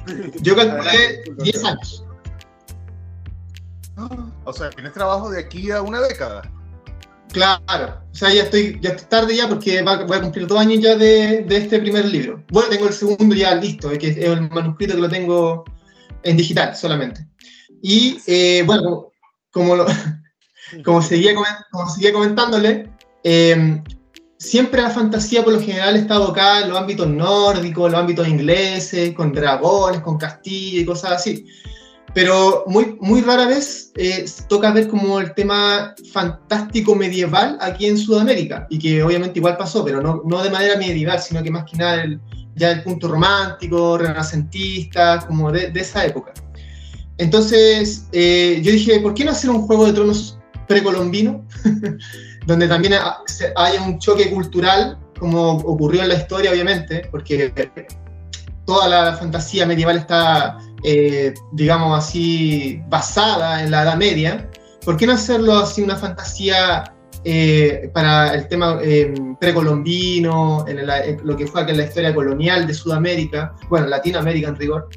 Yo 0.42 0.56
calculé 0.56 1.24
10 1.44 1.64
años. 1.66 2.06
O 4.46 4.54
sea, 4.54 4.70
tienes 4.70 4.94
trabajo 4.94 5.30
de 5.30 5.40
aquí 5.40 5.70
a 5.72 5.82
una 5.82 6.02
década. 6.02 6.42
Claro, 7.32 8.02
o 8.12 8.16
sea, 8.16 8.34
ya 8.34 8.44
estoy, 8.44 8.78
ya 8.82 8.90
estoy 8.90 9.08
tarde 9.08 9.36
ya 9.36 9.48
porque 9.48 9.82
voy 9.82 10.18
a 10.18 10.22
cumplir 10.22 10.48
dos 10.48 10.60
años 10.60 10.82
ya 10.82 10.96
de, 10.98 11.44
de, 11.44 11.58
este 11.58 11.80
primer 11.80 12.06
libro. 12.06 12.44
Bueno, 12.50 12.70
tengo 12.70 12.88
el 12.88 12.94
segundo 12.94 13.34
ya 13.34 13.56
listo, 13.56 13.90
que 13.98 14.10
es 14.10 14.18
el 14.18 14.50
manuscrito 14.50 14.96
que 14.96 15.02
lo 15.02 15.10
tengo 15.10 15.64
en 16.24 16.36
digital 16.36 16.76
solamente. 16.76 17.26
Y 17.82 18.20
eh, 18.28 18.64
bueno, 18.66 19.12
como, 19.52 19.76
lo, 19.76 19.86
como, 20.84 21.02
seguía, 21.02 21.34
como 21.72 21.90
seguía 21.90 22.14
comentándole, 22.14 22.90
eh, 23.24 23.82
siempre 24.38 24.82
la 24.82 24.90
fantasía 24.90 25.44
por 25.44 25.54
lo 25.54 25.62
general 25.62 25.96
está 25.96 26.16
abocada 26.16 26.62
en 26.62 26.70
los 26.70 26.80
ámbitos 26.80 27.08
nórdicos, 27.08 27.86
en 27.88 27.92
los 27.92 28.02
ámbitos 28.02 28.28
ingleses, 28.28 29.14
con 29.14 29.34
dragones, 29.34 30.02
con 30.02 30.18
castillos 30.18 30.82
y 30.82 30.86
cosas 30.86 31.12
así 31.14 31.46
pero 32.14 32.64
muy, 32.68 32.98
muy 33.00 33.22
rara 33.22 33.48
vez 33.48 33.92
eh, 33.96 34.26
toca 34.48 34.72
ver 34.72 34.88
como 34.88 35.20
el 35.20 35.34
tema 35.34 35.96
fantástico 36.12 36.96
medieval 36.96 37.58
aquí 37.62 37.86
en 37.86 37.98
Sudamérica, 37.98 38.68
y 38.70 38.80
que 38.80 39.02
obviamente 39.04 39.40
igual 39.40 39.58
pasó, 39.58 39.84
pero 39.86 40.02
no, 40.02 40.22
no 40.26 40.44
de 40.44 40.50
manera 40.50 40.78
medieval, 40.78 41.20
sino 41.22 41.42
que 41.42 41.52
más 41.52 41.70
que 41.70 41.78
nada 41.78 42.04
el, 42.04 42.20
ya 42.56 42.72
el 42.72 42.84
punto 42.84 43.08
romántico, 43.08 43.98
renacentista, 43.98 45.26
como 45.26 45.52
de, 45.52 45.72
de 45.72 45.80
esa 45.80 46.06
época. 46.06 46.34
Entonces 47.18 48.08
eh, 48.12 48.60
yo 48.62 48.72
dije, 48.72 49.00
¿por 49.00 49.14
qué 49.14 49.24
no 49.24 49.32
hacer 49.32 49.50
un 49.50 49.62
juego 49.62 49.86
de 49.86 49.94
tronos 49.94 50.38
precolombino? 50.68 51.46
donde 52.46 52.68
también 52.68 52.94
haya 53.56 53.82
un 53.82 54.00
choque 54.00 54.30
cultural, 54.32 54.98
como 55.20 55.52
ocurrió 55.58 56.02
en 56.02 56.10
la 56.10 56.16
historia, 56.16 56.52
obviamente, 56.52 57.08
porque 57.12 57.54
toda 58.66 58.88
la 58.88 59.14
fantasía 59.16 59.66
medieval 59.66 59.98
está 59.98 60.58
eh, 60.84 61.34
digamos 61.52 61.98
así, 61.98 62.82
basada 62.90 63.64
en 63.64 63.70
la 63.70 63.84
Edad 63.84 63.98
Media, 63.98 64.50
¿por 64.84 64.98
qué 64.98 65.06
no 65.06 65.14
hacerlo 65.14 65.58
así 65.58 65.84
una 65.84 65.96
fantasía 65.96 66.96
eh, 67.24 67.92
para 67.94 68.34
el 68.34 68.48
tema 68.48 68.80
eh, 68.82 69.14
precolombino, 69.40 70.66
en, 70.68 70.88
lo 71.24 71.38
que 71.38 71.46
fue 71.46 71.70
en 71.70 71.78
la 71.78 71.84
historia 71.84 72.16
colonial 72.16 72.66
de 72.66 72.74
Sudamérica, 72.74 73.54
bueno, 73.70 73.88
Latinoamérica 73.88 74.50
en 74.50 74.56
rigor? 74.56 74.90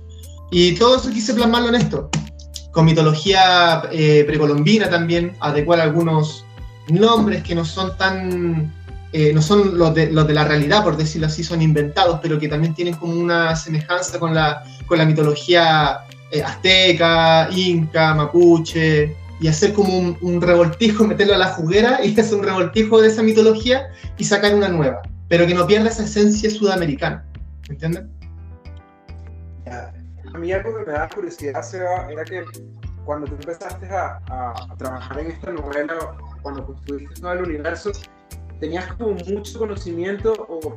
Y 0.51 0.75
todo 0.77 0.97
eso 0.97 1.11
quise 1.11 1.35
plasmarlo 1.35 1.69
en 1.69 1.75
esto, 1.75 2.09
con 2.75 2.85
mitología 2.85 3.83
precolombina 3.91 4.91
también, 4.91 5.33
adecuar 5.41 5.81
algunos 5.81 6.45
nombres 6.89 7.43
que 7.43 7.55
no 7.55 7.65
son 7.65 7.97
tan 7.97 8.73
no 9.33 9.41
son 9.41 9.79
los 9.79 9.95
de, 9.95 10.11
los 10.11 10.27
de, 10.27 10.35
la 10.35 10.45
realidad, 10.45 10.83
por 10.83 10.97
decirlo 10.97 11.29
así, 11.29 11.45
son 11.45 11.63
inventados, 11.63 12.19
pero 12.21 12.37
que 12.37 12.49
también 12.49 12.75
tienen 12.75 12.95
como 12.95 13.15
una 13.15 13.55
semejanza 13.55 14.19
con 14.19 14.35
la 14.35 14.65
con 14.87 14.99
la 14.99 15.05
mitología 15.07 16.01
eh, 16.31 16.43
azteca, 16.43 17.49
inca, 17.51 18.15
mapuche, 18.15 19.17
y 19.41 19.49
hacer 19.49 19.73
como 19.73 20.17
un, 20.21 20.41
revoltijo, 20.41 21.05
meterlo 21.07 21.35
a 21.35 21.39
la 21.39 21.49
juguera 21.49 22.05
y 22.05 22.19
hacer 22.19 22.39
un 22.39 22.45
revoltijo 22.45 23.01
de 23.01 23.09
esa 23.09 23.23
mitología 23.23 23.89
y 24.19 24.25
sacar 24.25 24.55
una 24.55 24.69
nueva, 24.69 25.03
pero 25.29 25.47
que 25.47 25.55
no 25.55 25.67
pierda 25.67 25.91
esa 25.91 26.05
esencia 26.05 26.51
sudamericana. 26.51 27.25
¿Me 27.69 27.75
entiendes? 27.75 28.05
A 30.35 30.39
mí 30.39 30.53
algo 30.53 30.77
que 30.77 30.85
me 30.87 30.93
da 30.93 31.09
curiosidad, 31.09 31.63
Seba, 31.63 32.09
era 32.11 32.25
que 32.25 32.45
cuando 33.05 33.27
tú 33.27 33.35
empezaste 33.35 33.87
a, 33.87 34.21
a, 34.29 34.77
trabajar 34.77 35.21
en 35.21 35.29
esta 35.29 35.53
novela, 35.53 35.95
cuando 36.43 36.67
construiste 36.67 37.21
todo 37.21 37.33
el 37.35 37.43
universo, 37.45 37.93
tenías 38.59 38.93
como 38.95 39.13
mucho 39.13 39.59
conocimiento 39.59 40.33
o 40.49 40.77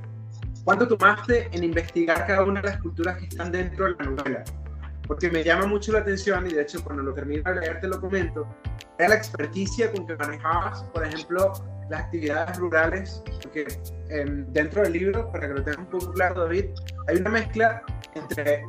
cuánto 0.64 0.88
tomaste 0.88 1.50
en 1.52 1.64
investigar 1.64 2.28
cada 2.28 2.44
una 2.44 2.62
de 2.62 2.70
las 2.70 2.82
culturas 2.82 3.18
que 3.18 3.26
están 3.26 3.52
dentro 3.52 3.86
de 3.86 3.96
la 3.96 4.12
novela. 4.12 4.44
Porque 5.08 5.32
me 5.32 5.44
llama 5.44 5.66
mucho 5.66 5.92
la 5.92 6.00
atención 6.00 6.46
y 6.46 6.54
de 6.54 6.62
hecho 6.62 6.84
cuando 6.84 7.02
lo 7.02 7.14
termino 7.16 7.42
de 7.52 7.62
leer 7.62 7.80
te 7.82 7.88
lo 7.88 8.00
comento, 8.00 8.48
era 9.00 9.10
la 9.10 9.16
experticia 9.16 9.92
con 9.92 10.06
que 10.06 10.16
manejabas, 10.18 10.84
por 10.94 11.04
ejemplo, 11.04 11.54
las 11.90 12.02
actividades 12.02 12.58
rurales, 12.58 13.24
porque 13.42 13.66
em, 14.10 14.46
dentro 14.54 14.84
del 14.84 14.94
libro, 14.94 15.32
para 15.32 15.48
que 15.48 15.54
lo 15.56 15.64
tengas 15.64 15.80
un 15.80 15.86
poco 15.88 16.12
claro 16.12 16.44
David, 16.44 16.66
hay 17.08 17.18
una 17.18 17.30
mezcla 17.32 17.82
entre 18.14 18.64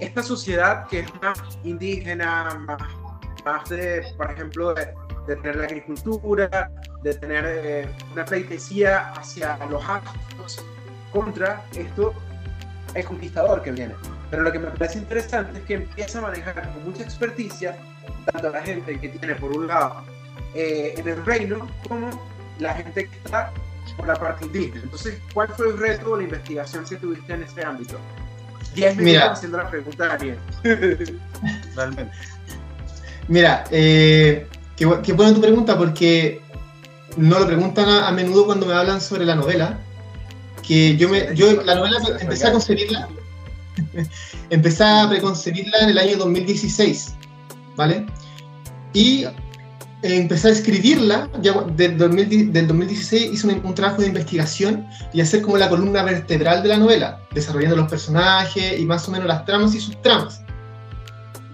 esta 0.00 0.22
sociedad 0.22 0.86
que 0.88 1.00
es 1.00 1.22
más 1.22 1.38
indígena, 1.62 2.54
más, 2.66 2.82
más 3.44 3.68
de, 3.68 4.04
por 4.16 4.30
ejemplo, 4.30 4.74
de, 4.74 4.88
tener 5.26 5.56
la 5.56 5.64
agricultura, 5.64 6.70
de 7.02 7.14
tener 7.14 7.44
eh, 7.46 7.88
una 8.12 8.24
pleitesía 8.24 9.12
hacia 9.12 9.56
los 9.66 9.84
actos 9.88 10.64
contra 11.12 11.64
esto, 11.76 12.12
el 12.94 13.04
conquistador 13.04 13.62
que 13.62 13.70
viene. 13.70 13.94
Pero 14.30 14.42
lo 14.42 14.50
que 14.50 14.58
me 14.58 14.70
parece 14.70 14.98
interesante 14.98 15.58
es 15.58 15.64
que 15.66 15.74
empieza 15.74 16.18
a 16.18 16.22
manejar 16.22 16.72
con 16.72 16.84
mucha 16.84 17.04
experticia 17.04 17.76
tanto 18.26 18.50
la 18.50 18.62
gente 18.62 18.98
que 18.98 19.08
tiene 19.08 19.34
por 19.36 19.56
un 19.56 19.68
lado 19.68 20.02
eh, 20.54 20.94
en 20.96 21.06
el 21.06 21.24
reino 21.24 21.68
como 21.88 22.10
la 22.58 22.74
gente 22.74 23.08
que 23.08 23.16
está 23.16 23.52
por 23.96 24.06
la 24.06 24.14
parte 24.14 24.46
indígena. 24.46 24.82
Entonces, 24.82 25.20
¿cuál 25.32 25.48
fue 25.48 25.68
el 25.68 25.78
reto 25.78 26.12
o 26.12 26.16
la 26.16 26.24
investigación 26.24 26.84
que 26.84 26.96
tuviste 26.96 27.32
en 27.32 27.42
este 27.42 27.64
ámbito? 27.64 27.98
10 28.74 28.96
minutos 28.96 29.04
Mira, 29.04 29.32
haciendo 29.32 29.58
la 29.58 29.70
pregunta 29.70 30.04
de 30.04 30.12
Ariel. 30.12 30.38
Realmente. 31.74 32.12
Mira, 33.28 33.64
eh, 33.70 34.46
qué, 34.76 34.88
qué, 35.02 35.12
buena 35.12 35.34
tu 35.34 35.40
pregunta 35.40 35.76
porque 35.78 36.40
no 37.16 37.38
lo 37.38 37.46
preguntan 37.46 37.88
a, 37.88 38.10
menudo 38.12 38.46
cuando 38.46 38.66
me 38.66 38.74
hablan 38.74 39.00
sobre 39.00 39.24
la 39.24 39.34
novela. 39.34 39.78
Que 40.66 40.96
yo, 40.96 41.08
me, 41.08 41.34
yo 41.34 41.62
la 41.62 41.74
novela 41.74 41.98
empecé 42.20 42.46
a 42.46 42.52
concebirla, 42.52 43.08
empecé 44.50 44.84
a 44.84 45.08
preconcebirla 45.08 45.78
en 45.80 45.90
el 45.90 45.98
año 45.98 46.16
2016, 46.18 47.14
¿vale? 47.76 48.06
Y 48.92 49.24
empecé 50.02 50.48
a 50.48 50.52
escribirla, 50.52 51.28
ya 51.42 51.52
del, 51.76 51.98
2016 51.98 53.32
hice 53.32 53.46
un, 53.46 53.74
trabajo 53.74 54.00
de 54.00 54.08
investigación 54.08 54.86
y 55.12 55.20
hacer 55.20 55.42
como 55.42 55.58
la 55.58 55.68
columna 55.68 56.02
vertebral 56.02 56.62
de 56.62 56.68
la 56.70 56.76
novela, 56.78 57.20
desarrollando 57.34 57.76
los 57.76 57.90
personajes 57.90 58.78
y 58.78 58.84
más 58.84 59.06
o 59.08 59.12
menos 59.12 59.26
las 59.26 59.44
tramas 59.44 59.74
y 59.74 59.80
sus 59.80 60.00
tramas. 60.02 60.42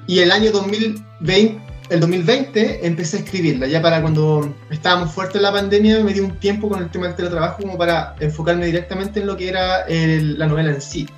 Y 0.06 0.20
el 0.20 0.30
año 0.30 0.52
2020, 0.52 1.60
el 1.90 2.00
2020 2.00 2.86
empecé 2.86 3.16
a 3.16 3.20
escribirla, 3.20 3.66
ya 3.66 3.82
para 3.82 4.00
cuando 4.00 4.54
estábamos 4.70 5.12
fuertes 5.12 5.36
en 5.36 5.42
la 5.42 5.52
pandemia 5.52 6.00
me 6.00 6.12
di 6.12 6.20
un 6.20 6.36
tiempo 6.38 6.68
con 6.68 6.82
el 6.82 6.90
tema 6.90 7.06
del 7.06 7.16
teletrabajo 7.16 7.62
como 7.62 7.76
para 7.76 8.14
enfocarme 8.20 8.66
directamente 8.66 9.20
en 9.20 9.26
lo 9.26 9.36
que 9.36 9.48
era 9.48 9.86
la 9.88 10.46
novela 10.46 10.70
en 10.70 10.80
sí. 10.80 11.08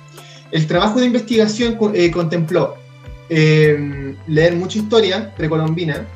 El 0.51 0.65
trabajo 0.65 0.99
de 0.99 1.05
investigación 1.05 1.77
eh, 1.93 2.09
contempló 2.09 2.75
eh, 3.29 4.15
leer 4.27 4.55
mucha 4.55 4.79
historia 4.79 5.33
precolombina, 5.35 6.07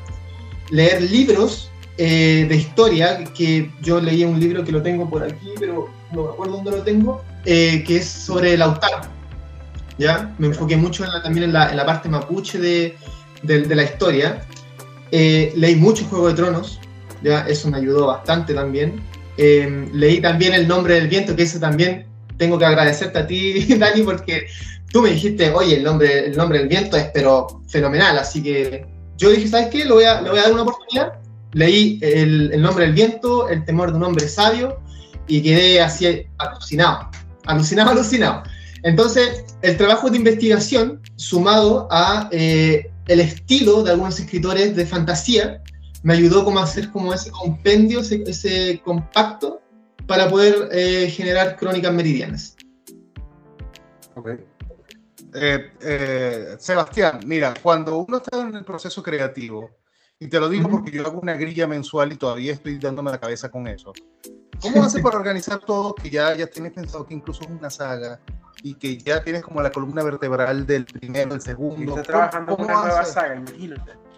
leer 0.70 1.02
libros 1.02 1.70
eh, 1.96 2.46
de 2.48 2.56
historia, 2.56 3.22
que 3.36 3.70
yo 3.80 4.00
leí 4.00 4.24
un 4.24 4.40
libro 4.40 4.64
que 4.64 4.72
lo 4.72 4.82
tengo 4.82 5.08
por 5.08 5.22
aquí, 5.22 5.50
pero 5.58 5.88
no 6.12 6.24
me 6.24 6.28
acuerdo 6.30 6.54
dónde 6.56 6.70
lo 6.72 6.82
tengo, 6.82 7.22
eh, 7.44 7.84
que 7.86 7.98
es 7.98 8.06
sobre 8.06 8.56
Lautaro. 8.56 9.02
¿ya? 9.98 10.34
Me 10.38 10.48
enfoqué 10.48 10.76
mucho 10.76 11.04
también 11.22 11.44
en 11.44 11.52
la, 11.52 11.70
en 11.70 11.76
la, 11.76 11.86
parte 11.86 12.08
mapuche 12.08 12.58
de, 12.58 12.96
de, 13.42 13.74
la 13.74 13.84
historia. 13.84 14.44
Eh, 15.12 15.52
leí 15.54 15.76
mucho 15.76 16.04
Juego 16.06 16.28
de 16.28 16.34
Tronos, 16.34 16.80
¿ya? 17.22 17.46
eso 17.46 17.70
me 17.70 17.76
ayudó 17.76 18.06
bastante 18.06 18.54
también. 18.54 19.00
leí 19.36 20.20
también 20.20 20.54
El 20.54 20.66
Nombre 20.66 20.94
del 20.94 21.08
Viento, 21.08 21.36
que 21.36 21.44
eso 21.44 21.60
también 21.60 22.06
tengo 22.36 22.58
que 22.58 22.64
agradecerte 22.64 23.18
a 23.18 23.26
ti, 23.26 23.74
Dani, 23.78 24.02
porque 24.02 24.46
tú 24.90 25.02
me 25.02 25.10
dijiste, 25.10 25.50
oye, 25.50 25.76
el 25.76 25.84
nombre, 25.84 26.26
el 26.26 26.36
nombre 26.36 26.58
del 26.58 26.68
viento 26.68 26.96
es 26.96 27.06
pero 27.12 27.62
fenomenal, 27.68 28.18
así 28.18 28.42
que 28.42 28.93
yo 29.16 29.30
dije, 29.30 29.48
¿sabes 29.48 29.68
qué? 29.68 29.84
Le 29.84 29.92
voy 29.92 30.04
a, 30.04 30.20
le 30.20 30.30
voy 30.30 30.38
a 30.38 30.42
dar 30.42 30.52
una 30.52 30.62
oportunidad. 30.62 31.14
Leí 31.52 31.98
el, 32.02 32.52
el, 32.52 32.62
nombre 32.62 32.86
del 32.86 32.94
viento, 32.94 33.48
el 33.48 33.64
temor 33.64 33.92
de 33.92 33.98
un 33.98 34.04
hombre 34.04 34.28
sabio, 34.28 34.80
y 35.28 35.42
quedé 35.42 35.80
así 35.80 36.26
alucinado, 36.38 37.10
alucinado, 37.46 37.90
alucinado. 37.92 38.42
Entonces, 38.82 39.44
el 39.62 39.76
trabajo 39.76 40.10
de 40.10 40.18
investigación, 40.18 41.00
sumado 41.16 41.88
a 41.90 42.28
eh, 42.32 42.90
el 43.06 43.20
estilo 43.20 43.82
de 43.82 43.92
algunos 43.92 44.20
escritores 44.20 44.76
de 44.76 44.84
fantasía, 44.84 45.62
me 46.02 46.12
ayudó 46.12 46.44
como 46.44 46.58
a 46.58 46.64
hacer 46.64 46.90
como 46.90 47.14
ese 47.14 47.30
compendio, 47.30 48.00
ese, 48.00 48.80
compacto, 48.84 49.62
para 50.06 50.28
poder 50.28 50.68
eh, 50.72 51.08
generar 51.10 51.56
crónicas 51.56 51.94
meridianas. 51.94 52.56
Okay. 54.14 54.36
Eh, 55.34 55.72
eh, 55.80 56.56
Sebastián, 56.58 57.20
mira, 57.26 57.54
cuando 57.60 57.98
uno 57.98 58.18
está 58.18 58.40
en 58.40 58.54
el 58.54 58.64
proceso 58.64 59.02
creativo, 59.02 59.70
y 60.20 60.28
te 60.28 60.38
lo 60.38 60.48
digo 60.48 60.68
porque 60.70 60.92
yo 60.92 61.04
hago 61.06 61.20
una 61.20 61.34
grilla 61.34 61.66
mensual 61.66 62.12
y 62.12 62.16
todavía 62.16 62.52
estoy 62.52 62.78
dándome 62.78 63.10
la 63.10 63.18
cabeza 63.18 63.50
con 63.50 63.66
eso. 63.66 63.92
¿Cómo 64.60 64.84
haces 64.84 65.02
para 65.02 65.18
organizar 65.18 65.58
todo 65.58 65.94
que 65.94 66.08
ya, 66.08 66.34
ya 66.34 66.46
tienes 66.46 66.72
pensado 66.72 67.04
que 67.04 67.14
incluso 67.14 67.42
es 67.42 67.50
una 67.50 67.68
saga 67.68 68.20
y 68.62 68.74
que 68.74 68.96
ya 68.96 69.22
tienes 69.24 69.42
como 69.42 69.60
la 69.60 69.72
columna 69.72 70.04
vertebral 70.04 70.66
del 70.66 70.86
primero, 70.86 71.30
del 71.30 71.40
segundo? 71.40 72.00
trabajando 72.02 72.56
¿Cómo, 72.56 72.68
una 72.68 72.80
nueva 72.84 73.04
saga, 73.04 73.42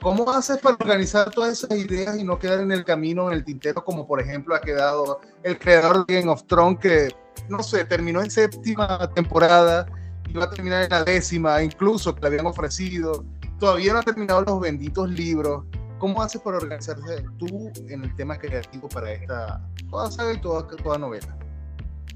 ¿Cómo 0.02 0.30
haces 0.30 0.58
para 0.58 0.76
organizar 0.78 1.30
todas 1.30 1.64
esas 1.64 1.76
ideas 1.78 2.18
y 2.18 2.24
no 2.24 2.38
quedar 2.38 2.60
en 2.60 2.72
el 2.72 2.84
camino, 2.84 3.28
en 3.28 3.38
el 3.38 3.44
tintero, 3.44 3.82
como 3.82 4.06
por 4.06 4.20
ejemplo 4.20 4.54
ha 4.54 4.60
quedado 4.60 5.20
el 5.42 5.58
creador 5.58 6.04
de 6.04 6.20
Game 6.20 6.30
of 6.30 6.44
Thrones 6.46 6.78
que, 6.78 7.08
no 7.48 7.62
sé, 7.62 7.86
terminó 7.86 8.20
en 8.20 8.30
séptima 8.30 9.10
temporada 9.14 9.86
iba 10.28 10.44
a 10.44 10.50
terminar 10.50 10.84
en 10.84 10.90
la 10.90 11.04
décima, 11.04 11.62
incluso 11.62 12.14
que 12.14 12.20
le 12.22 12.26
habían 12.28 12.46
ofrecido. 12.46 13.24
Todavía 13.58 13.92
no 13.92 14.00
ha 14.00 14.02
terminado 14.02 14.42
los 14.42 14.60
benditos 14.60 15.10
libros. 15.10 15.64
¿Cómo 15.98 16.22
haces 16.22 16.40
para 16.42 16.58
organizarse 16.58 17.24
tú 17.38 17.72
en 17.88 18.04
el 18.04 18.14
tema 18.16 18.36
creativo 18.38 18.88
para 18.88 19.12
esta 19.12 19.66
toda 19.90 20.10
saga 20.10 20.34
y 20.34 20.40
toda, 20.40 20.66
toda 20.66 20.98
novela? 20.98 21.36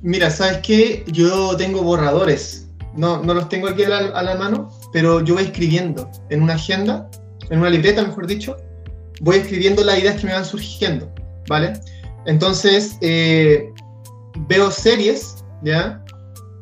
Mira, 0.02 0.30
¿sabes 0.30 0.58
qué? 0.58 1.04
Yo 1.08 1.56
tengo 1.56 1.82
borradores. 1.82 2.68
No, 2.94 3.22
no 3.22 3.34
los 3.34 3.48
tengo 3.48 3.68
aquí 3.68 3.84
a 3.84 3.88
la, 3.88 3.98
a 3.98 4.22
la 4.22 4.34
mano, 4.34 4.68
pero 4.92 5.24
yo 5.24 5.34
voy 5.34 5.44
escribiendo 5.44 6.10
en 6.28 6.42
una 6.42 6.54
agenda, 6.54 7.08
en 7.48 7.60
una 7.60 7.70
libreta, 7.70 8.02
mejor 8.02 8.26
dicho, 8.26 8.56
voy 9.20 9.36
escribiendo 9.36 9.84
las 9.84 9.98
ideas 9.98 10.20
que 10.20 10.26
me 10.26 10.32
van 10.32 10.44
surgiendo, 10.44 11.10
¿vale? 11.48 11.80
Entonces, 12.26 12.98
eh, 13.00 13.72
veo 14.48 14.70
series, 14.70 15.44
¿ya? 15.62 16.02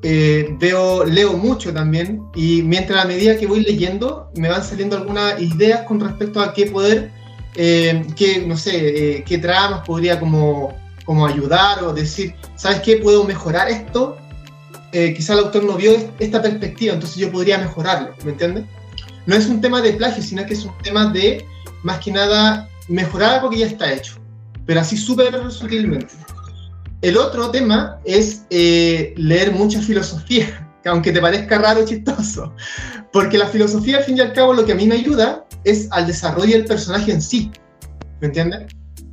Eh, 0.02 0.55
veo, 0.61 1.05
leo 1.05 1.33
mucho 1.33 1.75
también 1.75 2.23
y 2.37 2.62
mientras 2.62 3.05
a 3.05 3.09
medida 3.09 3.37
que 3.37 3.49
voy 3.49 3.64
leyendo 3.64 4.31
me 4.37 4.49
van 4.49 4.62
saliendo 4.62 4.97
algunas 4.97 5.40
ideas 5.40 5.83
con 5.88 5.99
respecto 5.99 6.40
a 6.40 6.52
qué 6.52 6.67
poder, 6.67 7.11
eh, 7.57 8.07
qué, 8.14 8.47
no 8.47 8.57
sé, 8.57 9.17
eh, 9.17 9.25
qué 9.26 9.38
tramas 9.38 9.85
podría 9.85 10.21
como, 10.21 10.73
como 11.05 11.26
ayudar 11.26 11.83
o 11.83 11.93
decir, 11.93 12.37
¿sabes 12.55 12.81
qué? 12.81 12.99
Puedo 12.99 13.25
mejorar 13.25 13.69
esto. 13.69 14.17
quizá 14.93 15.33
el 15.33 15.40
autor 15.40 15.64
no 15.64 15.75
vio 15.75 15.93
esta 16.21 16.40
perspectiva, 16.40 16.95
entonces 16.95 17.19
yo 17.19 17.33
podría 17.33 17.59
mejorarlo, 17.59 18.14
¿me 18.25 18.31
entiendes? 18.31 18.64
No 19.26 19.35
es 19.35 19.47
un 19.47 19.61
tema 19.61 19.83
de 19.83 19.95
plagio, 19.95 20.23
sino 20.23 20.47
que 20.47 20.55
es 20.55 20.64
un 20.64 20.78
tema 20.78 21.07
de, 21.07 21.45
más 21.83 21.99
que 21.99 22.12
nada, 22.12 22.69
mejorar 22.88 23.35
algo 23.35 23.50
que 23.50 23.59
ya 23.59 23.67
está 23.67 23.93
hecho, 23.93 24.14
pero 24.64 24.81
así 24.81 24.97
súper 24.97 25.50
sutilmente. 25.50 26.14
El 27.00 27.17
otro 27.17 27.50
tema 27.50 28.00
es 28.05 28.43
eh, 28.50 29.14
leer 29.17 29.52
mucha 29.52 29.81
filosofía, 29.81 30.69
que 30.83 30.88
aunque 30.88 31.12
te 31.12 31.21
parezca 31.21 31.59
raro, 31.59 31.85
chistoso. 31.85 32.55
Porque 33.12 33.38
la 33.38 33.47
filosofía, 33.47 33.99
al 33.99 34.05
fin 34.05 34.19
y 34.19 34.21
al 34.21 34.33
cabo, 34.33 34.52
lo 34.52 34.64
que 34.64 34.73
a 34.73 34.75
mí 34.75 34.87
me 34.87 34.97
ayuda 34.97 35.47
es 35.64 35.88
al 35.93 36.07
desarrollo 36.07 36.55
del 36.55 36.64
personaje 36.64 37.12
en 37.12 37.23
sí. 37.23 37.50
¿Me 38.21 38.28
entiendes? 38.28 38.73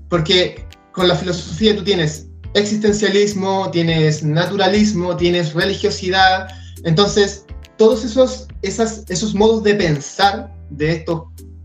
Porque 0.09 0.65
con 0.91 1.07
la 1.07 1.15
filosofía 1.15 1.75
tú 1.75 1.83
tienes 1.83 2.27
existencialismo, 2.55 3.69
tienes 3.71 4.23
naturalismo, 4.23 5.15
tienes 5.15 5.53
religiosidad. 5.53 6.47
Entonces, 6.83 7.45
todos 7.77 8.03
esos, 8.03 8.47
esas, 8.61 9.03
esos 9.09 9.35
modos 9.35 9.63
de 9.63 9.75
pensar 9.75 10.53
de 10.69 10.93
estos 10.93 11.23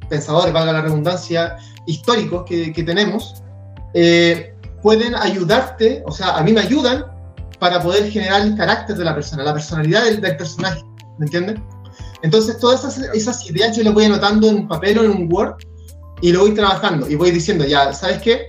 pensadores, 0.08 0.52
valga 0.52 0.72
la 0.72 0.82
redundancia, 0.82 1.56
históricos 1.86 2.44
que, 2.46 2.82
tenemos, 2.84 3.42
eh, 3.94 4.54
pueden 4.82 5.14
ayudarte, 5.14 6.02
o 6.06 6.12
sea, 6.12 6.36
a 6.36 6.42
mí 6.42 6.52
me 6.52 6.60
ayudan 6.60 7.04
para 7.58 7.80
poder 7.80 8.10
generar 8.10 8.42
el 8.42 8.56
carácter 8.56 8.96
de 8.96 9.04
la 9.04 9.14
persona, 9.14 9.44
la 9.44 9.52
personalidad 9.52 10.04
del, 10.04 10.20
personaje, 10.36 10.82
¿me 11.18 11.26
entiendes? 11.26 11.56
Entonces, 12.22 12.58
todas 12.58 12.84
esas, 13.14 13.50
ideas 13.50 13.76
yo 13.76 13.82
las 13.82 13.94
voy 13.94 14.04
anotando 14.04 14.48
en 14.48 14.56
un 14.56 14.68
papel 14.68 14.98
o 14.98 15.04
en 15.04 15.10
un 15.10 15.32
Word 15.32 15.56
y 16.22 16.32
lo 16.32 16.40
voy 16.40 16.54
trabajando 16.54 17.08
y 17.08 17.14
voy 17.14 17.30
diciendo, 17.30 17.64
ya, 17.64 17.92
¿sabes 17.92 18.20
qué? 18.22 18.46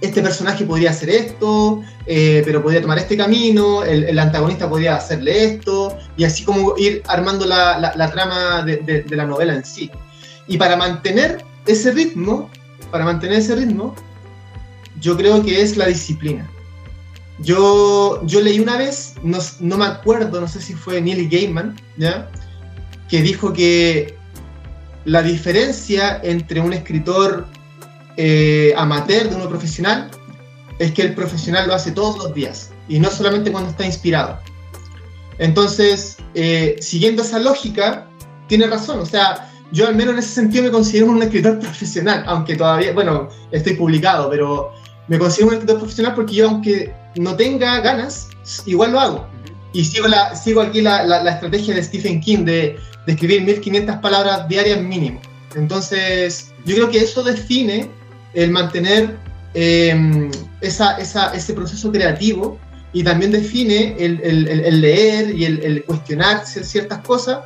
Este 0.00 0.22
personaje 0.22 0.64
podría 0.64 0.90
hacer 0.90 1.10
esto, 1.10 1.82
eh, 2.06 2.42
pero 2.44 2.62
podría 2.62 2.80
tomar 2.80 2.98
este 2.98 3.16
camino, 3.16 3.82
el, 3.82 4.16
antagonista 4.18 4.68
podría 4.68 4.96
hacerle 4.96 5.44
esto, 5.44 5.96
y 6.16 6.24
así 6.24 6.44
como 6.44 6.76
ir 6.76 7.02
armando 7.08 7.46
la, 7.46 8.10
trama 8.12 8.62
de 8.62 9.04
la 9.10 9.24
novela 9.24 9.54
en 9.54 9.64
sí. 9.64 9.90
Y 10.46 10.56
para 10.56 10.76
mantener 10.76 11.44
ese 11.66 11.90
ritmo, 11.90 12.48
para 12.90 13.04
mantener 13.04 13.38
ese 13.38 13.56
ritmo, 13.56 13.94
yo 15.00 15.16
creo 15.16 15.42
que 15.42 15.62
es 15.62 15.76
la 15.76 15.86
disciplina. 15.86 16.48
Yo, 17.40 18.20
yo 18.26 18.40
leí 18.40 18.58
una 18.58 18.76
vez, 18.76 19.14
no, 19.22 19.38
no 19.60 19.78
me 19.78 19.84
acuerdo, 19.84 20.40
no 20.40 20.48
sé 20.48 20.60
si 20.60 20.74
fue 20.74 21.00
Neil 21.00 21.28
Gaiman, 21.28 21.76
¿ya? 21.96 22.28
que 23.08 23.22
dijo 23.22 23.52
que 23.52 24.16
la 25.04 25.22
diferencia 25.22 26.20
entre 26.22 26.60
un 26.60 26.72
escritor 26.72 27.46
eh, 28.16 28.74
amateur 28.76 29.30
de 29.30 29.36
uno 29.36 29.48
profesional 29.48 30.10
es 30.78 30.92
que 30.92 31.02
el 31.02 31.14
profesional 31.14 31.68
lo 31.68 31.74
hace 31.74 31.92
todos 31.92 32.18
los 32.18 32.34
días 32.34 32.70
y 32.88 32.98
no 32.98 33.10
solamente 33.10 33.50
cuando 33.50 33.70
está 33.70 33.86
inspirado. 33.86 34.38
Entonces, 35.38 36.16
eh, 36.34 36.76
siguiendo 36.80 37.22
esa 37.22 37.38
lógica, 37.38 38.08
tiene 38.48 38.66
razón. 38.66 39.00
O 39.00 39.06
sea, 39.06 39.50
yo 39.72 39.86
al 39.86 39.94
menos 39.94 40.14
en 40.14 40.18
ese 40.18 40.34
sentido 40.34 40.64
me 40.64 40.70
considero 40.70 41.06
un 41.06 41.22
escritor 41.22 41.58
profesional, 41.60 42.24
aunque 42.26 42.56
todavía, 42.56 42.92
bueno, 42.92 43.28
estoy 43.50 43.74
publicado, 43.74 44.28
pero 44.30 44.72
me 45.08 45.18
considero 45.18 45.48
un 45.48 45.54
escritor 45.54 45.78
profesional 45.78 46.14
porque 46.14 46.34
yo, 46.34 46.48
aunque 46.48 46.92
no 47.16 47.34
tenga 47.34 47.80
ganas, 47.80 48.28
igual 48.66 48.92
lo 48.92 49.00
hago. 49.00 49.26
Y 49.72 49.84
sigo, 49.84 50.08
la, 50.08 50.34
sigo 50.34 50.60
aquí 50.60 50.80
la, 50.80 51.04
la, 51.04 51.30
estrategia 51.30 51.74
de 51.74 51.82
Stephen 51.82 52.20
King 52.20 52.44
de, 52.44 52.78
de, 53.06 53.12
escribir 53.12 53.42
1500 53.42 53.96
palabras 53.96 54.48
diarias 54.48 54.80
mínimo. 54.80 55.20
Entonces, 55.54 56.52
yo 56.64 56.74
creo 56.74 56.90
que 56.90 56.98
eso 56.98 57.22
define 57.22 57.90
el 58.34 58.50
mantener 58.50 59.16
eh, 59.54 60.30
esa, 60.60 60.98
esa, 60.98 61.34
ese 61.34 61.52
proceso 61.52 61.90
creativo 61.90 62.58
y 62.92 63.02
también 63.02 63.32
define 63.32 63.94
el, 63.98 64.20
el, 64.22 64.48
el 64.48 64.80
leer 64.80 65.34
y 65.34 65.44
el, 65.44 65.84
cuestionar 65.84 66.46
ciertas 66.46 67.00
cosas, 67.00 67.40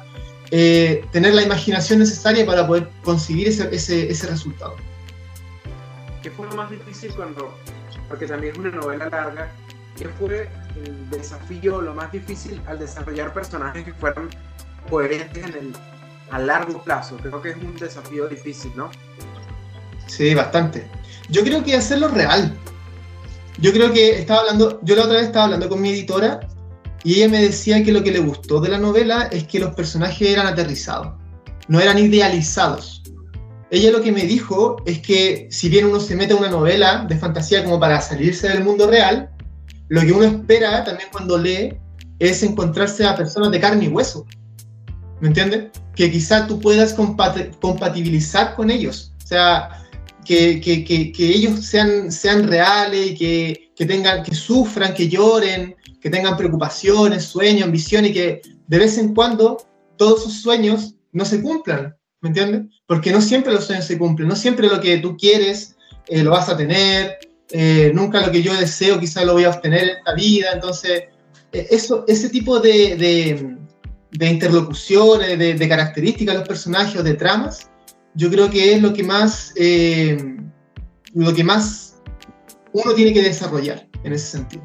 eh, 0.50 1.04
tener 1.12 1.35
la 1.35 1.42
imaginación 1.42 1.99
necesaria 1.99 2.45
para 2.47 2.66
poder 2.66 2.88
conseguir 3.02 3.49
ese, 3.49 3.69
ese, 3.73 4.11
ese 4.11 4.26
resultado. 4.26 4.76
¿Qué 6.23 6.31
fue 6.31 6.47
lo 6.47 6.55
más 6.55 6.71
difícil 6.71 7.12
cuando, 7.14 7.55
porque 8.09 8.26
también 8.26 8.52
es 8.52 8.59
una 8.59 8.71
novela 8.71 9.09
larga, 9.09 9.52
qué 9.99 10.09
fue 10.09 10.49
el 10.85 11.11
desafío, 11.11 11.81
lo 11.83 11.95
más 11.95 12.12
difícil 12.12 12.61
al 12.67 12.79
desarrollar 12.79 13.35
personajes 13.35 13.85
que 13.85 13.93
fueran 13.95 14.31
coherentes 14.88 15.45
en 15.45 15.55
el, 15.55 15.73
a 16.31 16.38
largo 16.38 16.83
plazo? 16.83 17.17
Creo 17.17 17.43
que 17.43 17.50
es 17.50 17.57
un 17.57 17.76
desafío 17.76 18.29
difícil, 18.29 18.73
¿no? 18.76 18.91
Sí, 20.07 20.35
bastante. 20.35 20.87
Yo 21.29 21.43
creo 21.43 21.64
que 21.64 21.75
hacerlo 21.75 22.09
real. 22.09 22.57
Yo 23.59 23.73
creo 23.73 23.93
que 23.93 24.19
estaba 24.19 24.41
hablando, 24.41 24.81
yo 24.83 24.97
la 24.97 25.02
otra 25.02 25.17
vez 25.17 25.26
estaba 25.26 25.47
hablando 25.47 25.69
con 25.69 25.81
mi 25.81 25.91
editora 25.91 26.41
y 27.05 27.14
ella 27.14 27.29
me 27.29 27.41
decía 27.43 27.83
que 27.83 27.93
lo 27.93 28.02
que 28.02 28.12
le 28.12 28.21
gustó 28.21 28.61
de 28.61 28.69
la 28.69 28.79
novela 28.79 29.29
es 29.33 29.47
que 29.47 29.59
los 29.59 29.75
personajes 29.75 30.29
eran 30.29 30.47
aterrizados, 30.47 31.14
no 31.69 31.81
eran 31.81 31.99
idealizados. 31.99 33.02
Ella 33.73 33.91
lo 33.91 34.02
que 34.02 34.12
me 34.12 34.25
dijo 34.26 34.76
es 34.85 34.99
que 34.99 35.49
si 35.50 35.71
bien 35.71 35.87
uno 35.87 35.99
se 35.99 36.14
mete 36.14 36.35
a 36.35 36.37
una 36.37 36.50
novela 36.50 37.07
de 37.09 37.17
fantasía 37.17 37.64
como 37.64 37.81
para 37.81 38.02
salirse 38.02 38.47
del 38.50 38.62
mundo 38.62 38.87
real, 38.87 39.31
lo 39.88 40.02
que 40.02 40.12
uno 40.12 40.25
espera 40.25 40.85
también 40.85 41.09
cuando 41.11 41.38
lee 41.38 41.79
es 42.19 42.43
encontrarse 42.43 43.07
a 43.07 43.17
personas 43.17 43.50
de 43.50 43.61
carne 43.61 43.87
y 43.87 43.88
hueso. 43.88 44.26
¿Me 45.21 45.29
entiendes? 45.29 45.71
Que 45.97 46.11
quizá 46.11 46.47
tú 46.47 46.61
puedas 46.61 46.93
compatibilizar 46.93 48.57
con 48.57 48.71
ellos. 48.71 49.14
O 49.25 49.26
sea, 49.26 49.83
que, 50.26 50.61
ellos 51.19 51.64
sean, 51.64 52.12
sean 52.12 52.49
reales, 52.49 53.19
que, 53.19 53.73
que, 53.75 53.87
tengan, 53.87 54.23
que 54.23 54.35
sufran, 54.35 54.93
que 54.93 55.09
lloren, 55.09 55.75
que 55.99 56.11
tengan 56.11 56.37
preocupaciones, 56.37 57.25
sueños, 57.25 57.64
ambiciones 57.64 58.11
y 58.11 58.14
que 58.14 58.43
de 58.67 58.79
vez 58.79 58.99
en 58.99 59.14
cuando 59.14 59.57
todos 59.97 60.25
sus 60.25 60.43
sueños 60.43 60.95
no 61.12 61.25
se 61.25 61.41
cumplan, 61.41 61.97
¿me 62.23 62.29
entiendes? 62.29 62.62
Porque 62.87 63.12
no 63.12 63.21
siempre 63.21 63.52
los 63.52 63.67
sueños 63.67 63.85
se 63.85 63.99
cumplen, 63.99 64.29
no 64.29 64.37
siempre 64.37 64.69
lo 64.69 64.81
que 64.81 64.99
tú 64.99 65.17
quieres 65.17 65.76
eh, 66.09 66.23
lo 66.23 66.31
vas 66.31 66.49
a 66.49 66.57
tener, 66.57 67.19
eh, 67.55 67.93
nunca 67.95 68.25
lo 68.25 68.33
que 68.33 68.43
yo 68.43 68.55
deseo 68.55 68.99
quizás 68.99 69.26
lo 69.26 69.35
voy 69.35 69.45
a 69.45 69.50
obtener 69.50 69.83
en 69.83 69.88
esta 69.91 70.14
vida, 70.14 70.52
entonces 70.55 71.05
eh, 71.52 71.67
eso, 71.71 72.05
ese 72.09 72.31
tipo 72.31 72.61
de, 72.61 73.57
de, 74.11 74.26
interlocuciones, 74.26 75.38
de, 75.38 75.68
características 75.68 76.35
de 76.35 76.38
los 76.38 76.49
personajes, 76.49 77.05
de 77.05 77.14
tramas, 77.14 77.68
yo 78.14 78.31
creo 78.31 78.49
que 78.49 78.75
es 78.75 78.81
lo 78.81 78.94
que 78.94 79.03
más, 79.03 79.53
eh, 79.57 80.37
lo 81.14 81.35
que 81.35 81.44
más 81.44 82.01
uno 82.73 82.94
tiene 82.94 83.12
que 83.12 83.23
desarrollar 83.23 83.87
en 84.03 84.14
ese 84.14 84.38
sentido. 84.38 84.64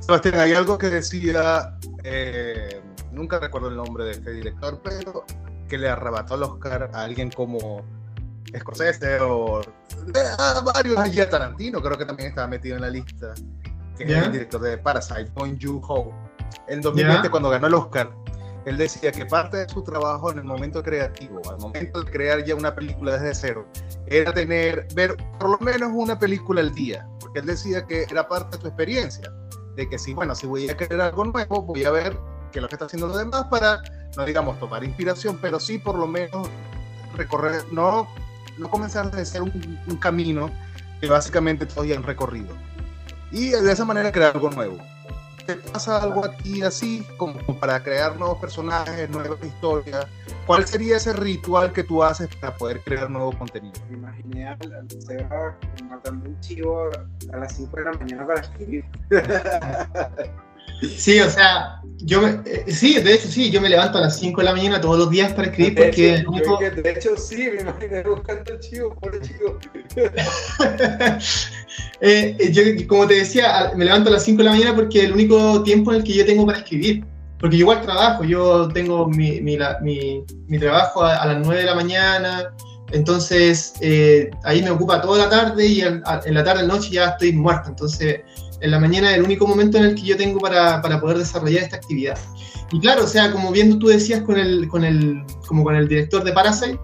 Sebastián, 0.00 0.40
hay 0.40 0.52
algo 0.52 0.76
que 0.76 0.90
decía, 0.90 1.78
nunca 3.12 3.38
recuerdo 3.38 3.68
el 3.68 3.76
nombre 3.76 4.04
de 4.04 4.12
este 4.12 4.32
director, 4.32 4.80
pero 4.84 5.24
que 5.68 5.78
le 5.78 5.88
arrebató 5.88 6.34
el 6.34 6.42
Oscar 6.42 6.90
a 6.92 7.02
alguien 7.02 7.30
como 7.30 7.82
Scorsese 8.56 9.20
o 9.20 9.60
a 9.60 10.60
varios 10.60 10.98
allí 10.98 11.20
a 11.20 11.28
Tarantino, 11.28 11.82
creo 11.82 11.98
que 11.98 12.04
también 12.04 12.30
estaba 12.30 12.48
metido 12.48 12.76
en 12.76 12.82
la 12.82 12.90
lista, 12.90 13.34
que 13.96 14.04
es 14.04 14.10
el 14.10 14.32
director 14.32 14.60
de 14.60 14.78
Parasite, 14.78 15.30
Bong 15.34 15.58
Joon-ho, 15.60 16.12
en 16.66 16.80
2020 16.80 17.30
cuando 17.30 17.50
ganó 17.50 17.66
el 17.66 17.74
Oscar 17.74 18.10
él 18.68 18.76
decía 18.76 19.10
que 19.12 19.24
parte 19.24 19.58
de 19.58 19.68
su 19.68 19.82
trabajo 19.82 20.30
en 20.30 20.38
el 20.38 20.44
momento 20.44 20.82
creativo, 20.82 21.40
al 21.50 21.58
momento 21.58 22.02
de 22.02 22.10
crear 22.10 22.44
ya 22.44 22.54
una 22.54 22.74
película 22.74 23.12
desde 23.12 23.34
cero, 23.34 23.66
era 24.06 24.32
tener, 24.32 24.86
ver 24.94 25.16
por 25.38 25.50
lo 25.50 25.58
menos 25.58 25.90
una 25.94 26.18
película 26.18 26.60
al 26.60 26.74
día, 26.74 27.08
porque 27.18 27.40
él 27.40 27.46
decía 27.46 27.86
que 27.86 28.02
era 28.02 28.28
parte 28.28 28.56
de 28.56 28.62
su 28.62 28.68
experiencia, 28.68 29.32
de 29.74 29.88
que 29.88 29.98
si, 29.98 30.12
bueno, 30.12 30.34
si 30.34 30.46
voy 30.46 30.68
a 30.68 30.76
crear 30.76 31.00
algo 31.00 31.24
nuevo, 31.24 31.62
voy 31.62 31.84
a 31.84 31.90
ver 31.90 32.18
qué 32.50 32.58
es 32.58 32.62
lo 32.62 32.68
que 32.68 32.74
está 32.74 32.86
haciendo 32.86 33.08
los 33.08 33.18
demás 33.18 33.44
para, 33.44 33.82
no 34.16 34.24
digamos, 34.24 34.58
tomar 34.58 34.84
inspiración, 34.84 35.38
pero 35.40 35.60
sí 35.60 35.78
por 35.78 35.96
lo 35.96 36.06
menos 36.06 36.48
recorrer, 37.16 37.64
no, 37.72 38.08
no 38.58 38.70
comenzar 38.70 39.10
a 39.14 39.20
hacer 39.20 39.42
un, 39.42 39.80
un 39.86 39.96
camino 39.96 40.50
que 41.00 41.08
básicamente 41.08 41.66
todos 41.66 41.86
ya 41.86 41.96
han 41.96 42.02
recorrido. 42.02 42.54
Y 43.30 43.50
de 43.50 43.72
esa 43.72 43.84
manera 43.84 44.10
crear 44.10 44.34
algo 44.34 44.50
nuevo. 44.50 44.78
¿Te 45.46 45.56
pasa 45.56 46.02
algo 46.02 46.24
a 46.26 46.36
ti 46.36 46.62
así, 46.62 47.06
como 47.16 47.38
para 47.58 47.82
crear 47.82 48.16
nuevos 48.16 48.38
personajes, 48.38 49.08
nuevas 49.08 49.42
historias? 49.42 50.06
¿Cuál 50.46 50.66
sería 50.66 50.96
ese 50.96 51.12
ritual 51.12 51.72
que 51.72 51.84
tú 51.84 52.02
haces 52.02 52.28
para 52.36 52.54
poder 52.54 52.80
crear 52.80 53.08
nuevo 53.08 53.32
contenido? 53.32 53.74
Me 53.88 53.96
imaginé 53.96 54.48
a 54.48 54.58
Seba 54.98 55.56
matando 55.88 56.28
un 56.28 56.40
chivo 56.40 56.90
a 57.32 57.36
las 57.36 57.56
5 57.56 57.76
de 57.76 57.84
la 57.84 57.92
mañana 57.92 58.26
para 58.26 58.40
escribir. 58.40 58.84
Sí, 60.96 61.20
o 61.20 61.30
sea, 61.30 61.80
yo 62.00 62.22
me, 62.22 62.40
eh, 62.44 62.64
sí, 62.68 63.00
de 63.00 63.14
hecho 63.14 63.28
sí, 63.28 63.50
yo 63.50 63.60
me 63.60 63.68
levanto 63.68 63.98
a 63.98 64.02
las 64.02 64.18
5 64.18 64.40
de 64.40 64.44
la 64.44 64.52
mañana 64.52 64.80
todos 64.80 64.98
los 64.98 65.10
días 65.10 65.32
para 65.32 65.48
escribir 65.48 65.74
de 65.74 65.84
porque... 65.84 66.14
Hecho, 66.14 66.82
de 66.82 66.90
hecho 66.90 67.16
sí, 67.16 67.36
me 67.36 67.62
imaginé 67.62 68.02
buscando 68.02 68.52
el 68.52 68.60
chivo, 68.60 68.94
por 68.94 69.14
el 69.14 69.22
chivo. 69.22 69.58
Eh, 72.00 72.36
eh, 72.38 72.52
yo, 72.52 72.62
como 72.86 73.08
te 73.08 73.14
decía, 73.14 73.72
me 73.74 73.84
levanto 73.84 74.08
a 74.08 74.12
las 74.12 74.24
5 74.24 74.38
de 74.38 74.44
la 74.44 74.52
mañana 74.52 74.76
porque 74.76 74.98
es 74.98 75.04
el 75.06 75.14
único 75.14 75.64
tiempo 75.64 75.90
en 75.90 75.98
el 75.98 76.04
que 76.04 76.14
yo 76.14 76.24
tengo 76.24 76.46
para 76.46 76.58
escribir. 76.58 77.04
Porque 77.40 77.56
yo 77.56 77.62
igual 77.62 77.82
trabajo, 77.82 78.22
yo 78.22 78.68
tengo 78.68 79.08
mi, 79.08 79.40
mi, 79.40 79.58
mi, 79.82 80.24
mi 80.46 80.58
trabajo 80.60 81.02
a, 81.02 81.16
a, 81.16 81.26
las 81.26 81.38
9 81.44 81.60
de 81.60 81.66
la 81.66 81.74
mañana, 81.74 82.54
entonces 82.92 83.74
eh, 83.80 84.30
ahí 84.44 84.62
me 84.62 84.70
ocupa 84.70 85.00
toda 85.00 85.24
la 85.24 85.30
tarde 85.30 85.66
y 85.66 85.80
en, 85.82 86.02
en 86.24 86.34
la 86.34 86.44
tarde, 86.44 86.66
noche 86.66 86.90
ya 86.90 87.08
estoy 87.08 87.32
muerto. 87.32 87.68
Entonces 87.70 88.20
en 88.60 88.70
la 88.70 88.80
mañana 88.80 89.14
el 89.14 89.22
único 89.22 89.46
momento 89.46 89.78
en 89.78 89.84
el 89.84 89.94
que 89.94 90.02
yo 90.02 90.16
tengo 90.16 90.40
para, 90.40 90.80
para, 90.82 91.00
poder 91.00 91.18
desarrollar 91.18 91.62
esta 91.62 91.76
actividad. 91.76 92.18
Y 92.72 92.80
claro, 92.80 93.04
o 93.04 93.06
sea, 93.06 93.32
como 93.32 93.50
viendo 93.50 93.78
tú 93.78 93.86
decías 93.86 94.22
con 94.22 94.38
el, 94.38 94.68
con 94.68 94.84
el, 94.84 95.24
como 95.46 95.64
con 95.64 95.74
el 95.76 95.88
director 95.88 96.24
de 96.24 96.32
Parasite, 96.32 96.78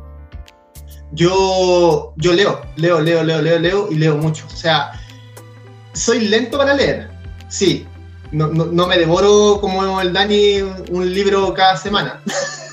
yo, 1.12 2.12
yo 2.16 2.32
leo, 2.32 2.62
leo, 2.76 3.00
leo, 3.00 3.22
leo, 3.22 3.42
leo, 3.42 3.58
leo 3.58 3.88
y 3.90 3.96
leo 3.96 4.16
mucho. 4.16 4.46
O 4.46 4.56
sea, 4.56 4.92
soy 5.92 6.20
lento 6.28 6.58
para 6.58 6.74
leer, 6.74 7.10
sí. 7.48 7.86
No, 8.32 8.48
no, 8.48 8.66
no 8.66 8.88
me 8.88 8.98
devoro 8.98 9.60
como 9.60 10.00
el 10.00 10.12
Dani 10.12 10.60
un 10.90 11.14
libro 11.14 11.54
cada 11.54 11.76
semana. 11.76 12.20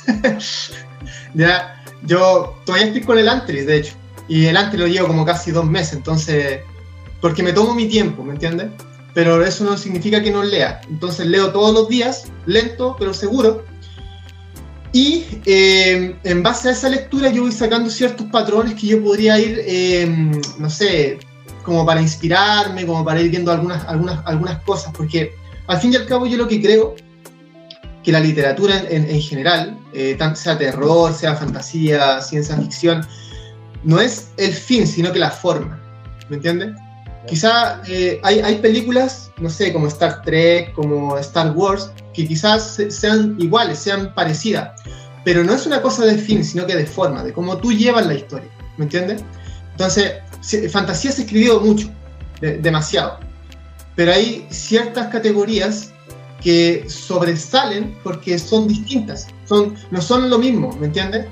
ya, 1.36 1.84
yo 2.04 2.56
todavía 2.66 2.88
estoy 2.88 3.02
con 3.04 3.20
el 3.20 3.30
Antris, 3.30 3.68
de 3.68 3.78
hecho. 3.78 3.94
Y 4.28 4.48
el 4.48 4.58
Antris 4.58 4.80
lo 4.80 4.88
llevo 4.88 5.08
como 5.08 5.26
casi 5.26 5.52
dos 5.52 5.66
meses, 5.66 5.94
entonces, 5.94 6.62
porque 7.20 7.44
me 7.44 7.54
tomo 7.54 7.76
mi 7.76 7.88
tiempo, 7.88 8.24
¿me 8.24 8.34
entiendes? 8.34 8.70
Pero 9.14 9.44
eso 9.44 9.64
no 9.64 9.78
significa 9.78 10.22
que 10.22 10.32
no 10.32 10.44
lea. 10.44 10.82
Entonces 10.90 11.28
leo 11.28 11.52
todos 11.52 11.74
los 11.74 11.90
días, 11.90 12.32
lento, 12.46 12.96
pero 12.98 13.14
seguro. 13.14 13.66
Y 14.94 15.26
eh, 15.46 16.16
en 16.24 16.44
base 16.44 16.70
a 16.70 16.72
esa 16.72 16.90
lectura 16.90 17.30
yo 17.30 17.44
voy 17.44 17.52
sacando 17.52 17.90
ciertos 17.90 18.28
patrones 18.28 18.76
que 18.76 18.88
yo 18.88 19.04
podría 19.04 19.40
ir, 19.40 19.62
eh, 19.66 20.32
no 20.58 20.70
sé, 20.70 21.20
como 21.64 21.86
para 21.86 22.02
inspirarme, 22.02 22.86
como 22.86 23.06
para 23.06 23.22
ir 23.22 23.30
viendo 23.30 23.52
algunas, 23.52 23.86
algunas, 23.88 24.26
algunas 24.26 24.62
cosas, 24.64 24.94
porque 24.96 25.34
al 25.68 25.80
fin 25.80 25.94
y 25.94 25.96
al 25.96 26.06
cabo 26.08 26.26
yo 26.26 26.38
lo 26.38 26.48
que 26.48 26.62
creo 26.62 26.96
que 28.04 28.12
la 28.12 28.20
literatura 28.20 28.80
en, 28.90 29.10
en 29.10 29.22
general, 29.22 29.78
eh, 29.94 30.16
tanto 30.18 30.40
sea 30.40 30.58
terror, 30.58 31.14
sea 31.14 31.36
fantasía, 31.36 32.20
ciencia 32.22 32.58
ficción, 32.58 33.06
no 33.84 34.02
es 34.02 34.30
el 34.38 34.54
fin, 34.54 34.88
sino 34.88 35.14
que 35.14 35.20
la 35.20 35.32
forma, 35.32 35.80
¿me 36.30 36.38
entiendes? 36.38 36.72
Quizá 37.28 37.82
eh, 37.88 38.20
hay, 38.24 38.40
hay, 38.40 38.56
películas, 38.56 39.32
no 39.40 39.50
sé, 39.50 39.72
como 39.72 39.88
Star 39.88 40.22
Trek, 40.24 40.74
como 40.74 41.18
Star 41.20 41.52
Wars, 41.56 41.92
que 42.14 42.28
quizás 42.28 42.80
sean 42.90 43.36
iguales, 43.40 43.80
sean 43.80 44.14
parecidas, 44.14 44.72
pero 45.24 45.44
no 45.44 45.54
es 45.54 45.66
una 45.66 45.82
cosa 45.82 46.06
de 46.06 46.18
fin, 46.18 46.44
sino 46.44 46.66
que 46.66 46.76
de 46.76 46.86
forma, 46.86 47.24
de 47.24 47.32
cómo 47.32 47.58
tú 47.58 47.72
llevas 47.72 48.08
la 48.08 48.16
historia, 48.16 48.50
¿me 48.78 48.86
entiendes? 48.86 49.24
Entonces, 49.72 50.14
fantasía 50.72 51.12
se 51.12 51.22
ha 51.22 51.26
escribido 51.26 51.60
mucho, 51.60 51.90
de, 52.40 52.58
demasiado, 52.58 53.20
pero 53.96 54.14
hay 54.14 54.48
ciertas 54.50 55.08
categorías 55.08 55.92
que 56.42 56.86
sobresalen 56.90 57.96
porque 58.04 58.40
son 58.40 58.68
distintas, 58.68 59.28
son, 59.48 59.76
no 59.92 60.02
son 60.02 60.30
lo 60.30 60.40
mismo, 60.40 60.76
¿me 60.80 60.88
entiendes? 60.88 61.28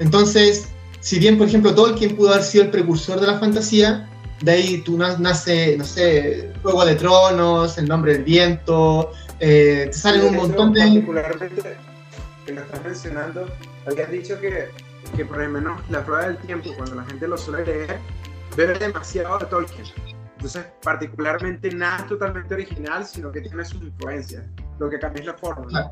Entonces, 0.00 0.68
si 1.00 1.18
bien, 1.18 1.38
por 1.38 1.48
ejemplo, 1.48 1.74
Tolkien 1.74 2.14
pudo 2.14 2.30
haber 2.30 2.42
sido 2.42 2.64
el 2.64 2.70
precursor 2.70 3.20
de 3.20 3.26
la 3.26 3.38
fantasía, 3.38 4.09
de 4.42 4.52
ahí 4.52 4.78
tú 4.82 4.96
nace, 4.96 5.76
no 5.76 5.84
sé, 5.84 6.52
Juego 6.62 6.84
de 6.84 6.94
Tronos, 6.94 7.76
El 7.78 7.88
Nombre 7.88 8.14
del 8.14 8.24
Viento, 8.24 9.12
eh, 9.38 9.84
te 9.86 9.92
salen 9.92 10.24
un 10.24 10.36
montón 10.36 10.72
de... 10.72 10.80
Particularmente, 10.80 11.76
que 12.46 12.52
lo 12.52 12.60
estás 12.62 12.84
mencionando, 12.84 13.46
habías 13.86 14.10
dicho 14.10 14.40
que, 14.40 14.68
que 15.16 15.24
por 15.24 15.38
lo 15.38 15.48
menos 15.48 15.80
la 15.90 16.04
prueba 16.04 16.26
del 16.26 16.38
tiempo, 16.38 16.70
cuando 16.76 16.96
la 16.96 17.04
gente 17.04 17.28
lo 17.28 17.36
suele 17.36 17.64
leer, 17.66 17.98
bebe 18.56 18.78
demasiado 18.78 19.38
de 19.38 19.46
Tolkien. 19.46 19.84
Entonces, 20.36 20.64
particularmente 20.82 21.70
nada 21.74 21.98
es 21.98 22.06
totalmente 22.06 22.54
original, 22.54 23.04
sino 23.04 23.30
que 23.30 23.42
tiene 23.42 23.62
sus 23.62 23.82
influencias. 23.82 24.42
Lo 24.78 24.88
que 24.88 24.98
cambia 24.98 25.20
es 25.20 25.26
la 25.26 25.34
forma. 25.34 25.66
¿no? 25.70 25.90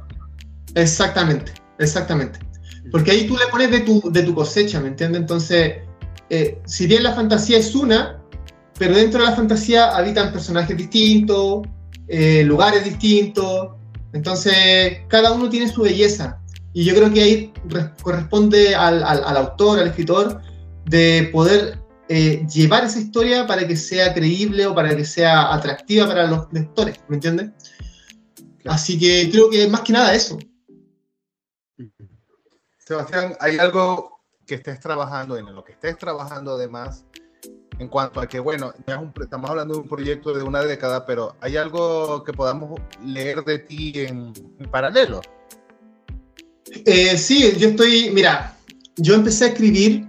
Exactamente, 0.75 1.53
exactamente. 1.79 2.39
Porque 2.91 3.11
ahí 3.11 3.27
tú 3.27 3.37
le 3.37 3.47
pones 3.49 3.71
de 3.71 3.81
tu, 3.81 4.11
de 4.11 4.23
tu 4.23 4.35
cosecha, 4.35 4.81
¿me 4.81 4.89
entiendes? 4.89 5.21
Entonces, 5.21 5.83
eh, 6.31 6.59
si 6.65 6.87
bien 6.87 7.03
la 7.03 7.15
fantasía 7.15 7.59
es 7.59 7.75
una, 7.75 8.18
pero 8.79 8.95
dentro 8.95 9.21
de 9.21 9.27
la 9.31 9.37
fantasía 9.37 9.97
habitan 9.97 10.33
personajes 10.33 10.77
distintos, 10.77 11.63
eh, 12.07 12.45
lugares 12.45 12.85
distintos, 12.85 13.71
entonces 14.13 15.01
cada 15.09 15.33
uno 15.33 15.49
tiene 15.49 15.69
su 15.69 15.83
belleza. 15.83 16.41
Y 16.73 16.85
yo 16.85 16.95
creo 16.95 17.13
que 17.13 17.23
ahí 17.23 17.53
re- 17.67 17.93
corresponde 18.03 18.75
al, 18.75 19.03
al- 19.03 19.25
al 19.25 19.37
autor, 19.37 19.79
al 19.81 19.89
escritor, 19.89 20.41
de 20.85 21.29
poder 21.33 21.79
eh, 22.09 22.47
llevar 22.53 22.85
esa 22.85 23.01
historia 23.01 23.47
para 23.47 23.67
que 23.67 23.77
sea 23.77 24.15
creíble 24.15 24.67
o 24.67 24.75
para 24.75 24.97
que 24.97 25.05
sea 25.05 25.53
atractiva 25.53 26.07
para 26.07 26.27
los 26.27 26.47
lectores, 26.53 26.97
¿me 27.09 27.17
entiendes? 27.17 27.51
Claro. 28.63 28.75
Así 28.77 28.99
que 28.99 29.29
creo 29.31 29.51
que 29.51 29.67
más 29.69 29.81
que 29.83 29.93
nada 29.93 30.15
eso. 30.15 30.39
Sebastián, 32.79 33.35
¿hay 33.41 33.59
algo 33.59 34.21
que 34.47 34.55
estés 34.55 34.81
trabajando 34.81 35.37
en 35.37 35.55
lo 35.55 35.63
que 35.65 35.73
estés 35.73 35.99
trabajando 35.99 36.53
además 36.55 37.05
en 37.79 37.89
cuanto 37.89 38.21
a 38.21 38.27
que, 38.27 38.41
bueno, 38.41 38.73
estamos 39.21 39.51
hablando 39.51 39.75
de 39.75 39.81
un 39.81 39.89
proyecto 39.89 40.35
de 40.35 40.43
una 40.43 40.63
década, 40.63 41.07
pero 41.07 41.37
hay 41.41 41.57
algo 41.57 42.25
que 42.25 42.33
podamos 42.33 42.81
leer 43.05 43.45
de 43.45 43.59
ti 43.61 43.93
en, 43.95 44.33
en 44.59 44.71
paralelo? 44.71 45.21
Eh, 46.85 47.17
sí, 47.17 47.53
yo 47.57 47.69
estoy, 47.69 48.11
mira, 48.13 48.57
yo 48.97 49.15
empecé 49.15 49.45
a 49.45 49.49
escribir 49.49 50.07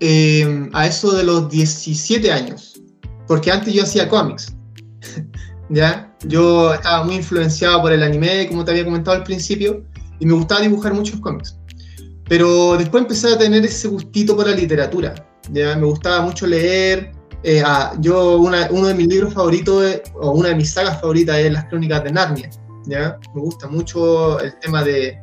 eh, 0.00 0.68
a 0.72 0.86
eso 0.86 1.12
de 1.12 1.24
los 1.24 1.48
17 1.50 2.30
años, 2.30 2.80
porque 3.26 3.50
antes 3.50 3.74
yo 3.74 3.82
hacía 3.82 4.08
cómics, 4.08 4.54
¿ya? 5.68 6.14
Yo 6.26 6.74
estaba 6.74 7.04
muy 7.04 7.16
influenciado 7.16 7.82
por 7.82 7.92
el 7.92 8.02
anime, 8.02 8.48
como 8.48 8.64
te 8.64 8.70
había 8.70 8.84
comentado 8.84 9.16
al 9.16 9.24
principio, 9.24 9.84
y 10.20 10.26
me 10.26 10.34
gustaba 10.34 10.62
dibujar 10.62 10.94
muchos 10.94 11.20
cómics. 11.20 11.58
Pero 12.28 12.76
después 12.78 13.02
empecé 13.02 13.34
a 13.34 13.38
tener 13.38 13.64
ese 13.64 13.88
gustito 13.88 14.34
por 14.34 14.48
la 14.48 14.56
literatura, 14.56 15.14
¿ya? 15.52 15.76
Me 15.76 15.86
gustaba 15.86 16.22
mucho 16.22 16.46
leer. 16.46 17.12
eh, 17.46 17.62
ah, 17.62 17.92
yo, 18.00 18.38
una- 18.38 18.68
uno 18.70 18.86
de 18.86 18.94
mis 18.94 19.06
libros 19.06 19.34
favoritos, 19.34 20.00
o 20.14 20.30
una 20.30 20.48
de 20.48 20.54
mis 20.54 20.70
sagas 20.72 20.98
favoritas 20.98 21.36
es 21.38 21.52
Las 21.52 21.66
Crónicas 21.66 22.02
de 22.02 22.10
Narnia, 22.10 22.48
¿ya? 22.86 23.18
Me 23.34 23.40
gusta 23.42 23.68
mucho 23.68 24.40
el 24.40 24.58
tema 24.60 24.82
de, 24.82 25.18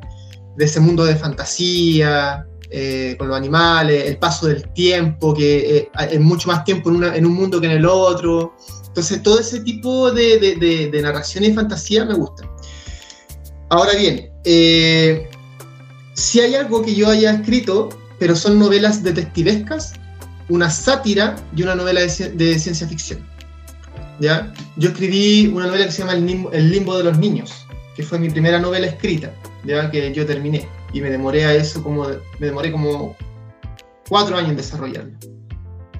de 0.56 0.64
ese 0.64 0.78
mundo 0.78 1.04
de 1.04 1.16
fantasía, 1.16 2.46
eh, 2.70 3.16
con 3.18 3.26
los 3.26 3.36
animales, 3.36 4.04
el 4.06 4.18
paso 4.18 4.46
del 4.46 4.72
tiempo, 4.72 5.34
que 5.34 5.76
eh, 5.78 5.90
es 6.12 6.20
mucho 6.20 6.46
más 6.48 6.64
tiempo 6.64 6.90
en, 6.90 6.96
una- 6.96 7.16
en 7.16 7.26
un 7.26 7.34
mundo 7.34 7.60
que 7.60 7.66
en 7.66 7.72
el 7.72 7.86
otro. 7.86 8.54
Entonces, 8.86 9.20
todo 9.22 9.40
ese 9.40 9.58
tipo 9.60 10.12
de, 10.12 10.38
de, 10.38 10.54
de- 10.56 10.90
de 10.92 11.02
narración 11.02 11.42
y 11.42 11.52
fantasía 11.52 12.04
me 12.04 12.14
gusta. 12.14 12.48
Ahora 13.68 13.94
bien, 13.94 14.30
eh, 14.44 15.28
si 16.14 16.38
hay 16.40 16.54
algo 16.54 16.82
que 16.82 16.94
yo 16.94 17.08
haya 17.08 17.32
escrito, 17.32 17.88
pero 18.20 18.36
son 18.36 18.58
novelas 18.60 19.02
detectivescas, 19.02 19.94
una 20.52 20.68
sátira 20.68 21.36
y 21.56 21.62
una 21.62 21.74
novela 21.74 22.00
de, 22.00 22.30
de 22.30 22.58
ciencia 22.58 22.86
ficción. 22.86 23.20
¿Ya? 24.20 24.52
Yo 24.76 24.90
escribí 24.90 25.46
una 25.46 25.66
novela 25.66 25.86
que 25.86 25.92
se 25.92 26.02
llama 26.02 26.12
El 26.12 26.26
Limbo, 26.26 26.52
El 26.52 26.70
Limbo 26.70 26.96
de 26.98 27.04
los 27.04 27.18
Niños, 27.18 27.66
que 27.96 28.02
fue 28.02 28.18
mi 28.18 28.28
primera 28.28 28.58
novela 28.58 28.86
escrita, 28.86 29.32
ya 29.64 29.90
que 29.90 30.12
yo 30.12 30.26
terminé. 30.26 30.68
Y 30.92 31.00
me 31.00 31.10
demoré 31.10 31.46
a 31.46 31.54
eso 31.54 31.82
como, 31.82 32.06
me 32.38 32.46
demoré 32.46 32.70
como 32.70 33.16
cuatro 34.08 34.36
años 34.36 34.50
en 34.50 34.56
desarrollarla. 34.56 35.18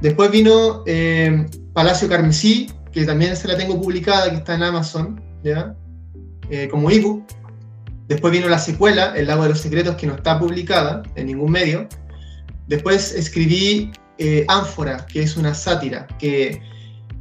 Después 0.03 0.31
vino 0.31 0.83
eh, 0.87 1.47
Palacio 1.73 2.09
Carmesí, 2.09 2.71
que 2.93 3.05
también 3.07 3.35
se 3.35 3.49
la 3.49 3.57
tengo 3.57 3.81
publicada, 3.81 4.31
que 4.31 4.37
está 4.37 4.55
en 4.55 4.65
Amazon, 4.65 5.21
¿ya? 5.43 5.75
Eh, 6.51 6.69
como 6.71 6.91
ebook. 6.91 7.25
Después 8.07 8.33
vino 8.33 8.49
la 8.49 8.59
secuela, 8.59 9.15
El 9.17 9.29
Lago 9.29 9.45
de 9.45 9.49
los 9.49 9.61
Secretos, 9.61 9.97
que 9.97 10.07
no 10.07 10.15
está 10.15 10.39
publicada 10.39 11.03
en 11.15 11.29
ningún 11.29 11.51
medio. 11.51 11.89
Después 12.69 13.15
escribí 13.15 13.91
eh, 14.25 14.45
Ánfora, 14.49 15.07
que 15.07 15.23
es 15.23 15.37
una 15.37 15.55
sátira, 15.55 16.07
que 16.19 16.63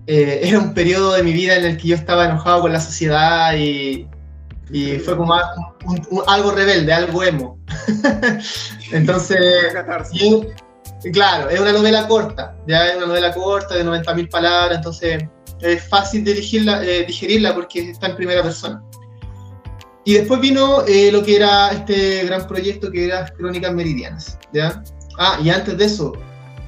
eh, 0.08 0.40
era 0.44 0.60
un 0.60 0.74
periodo 0.74 1.14
de 1.14 1.24
mi 1.24 1.34
vida 1.34 1.56
en 1.56 1.66
el 1.66 1.78
que 1.78 1.90
yo 1.90 1.96
estaba 1.96 2.26
enojado 2.26 2.62
con 2.62 2.72
la 2.74 2.80
sociedad 2.80 3.56
y, 3.56 4.08
y 4.72 4.98
fue 5.00 5.18
como 5.18 5.34
a- 5.34 5.76
un- 5.86 6.08
un- 6.12 6.24
algo 6.28 6.52
rebelde, 6.52 6.94
algo 6.94 7.24
emo. 7.24 7.58
Entonces, 8.92 9.38
claro, 11.14 11.50
es 11.50 11.60
una 11.60 11.72
novela 11.72 12.08
corta, 12.08 12.56
ya 12.68 12.88
es 12.90 12.98
una 12.98 13.08
novela 13.08 13.34
corta 13.34 13.76
de 13.76 13.84
90.000 13.86 14.30
palabras, 14.30 14.78
entonces 14.78 15.24
es 15.60 15.84
fácil 15.90 16.24
eh, 16.28 17.06
digerirla 17.08 17.54
porque 17.54 17.92
está 17.92 18.08
en 18.08 18.16
primera 18.16 18.44
persona. 18.44 18.82
Y 20.04 20.16
después 20.16 20.42
vino 20.42 20.84
eh, 20.88 21.12
lo 21.12 21.24
que 21.24 21.36
era 21.36 21.70
este 21.72 22.26
gran 22.26 22.48
proyecto 22.48 22.92
que 22.92 23.06
era 23.06 23.26
Crónicas 23.28 23.72
Meridianas, 23.74 24.38
¿ya? 24.52 24.84
Ah, 25.20 25.40
y 25.44 25.50
antes 25.52 25.78
de 25.78 25.86
eso, 25.86 26.14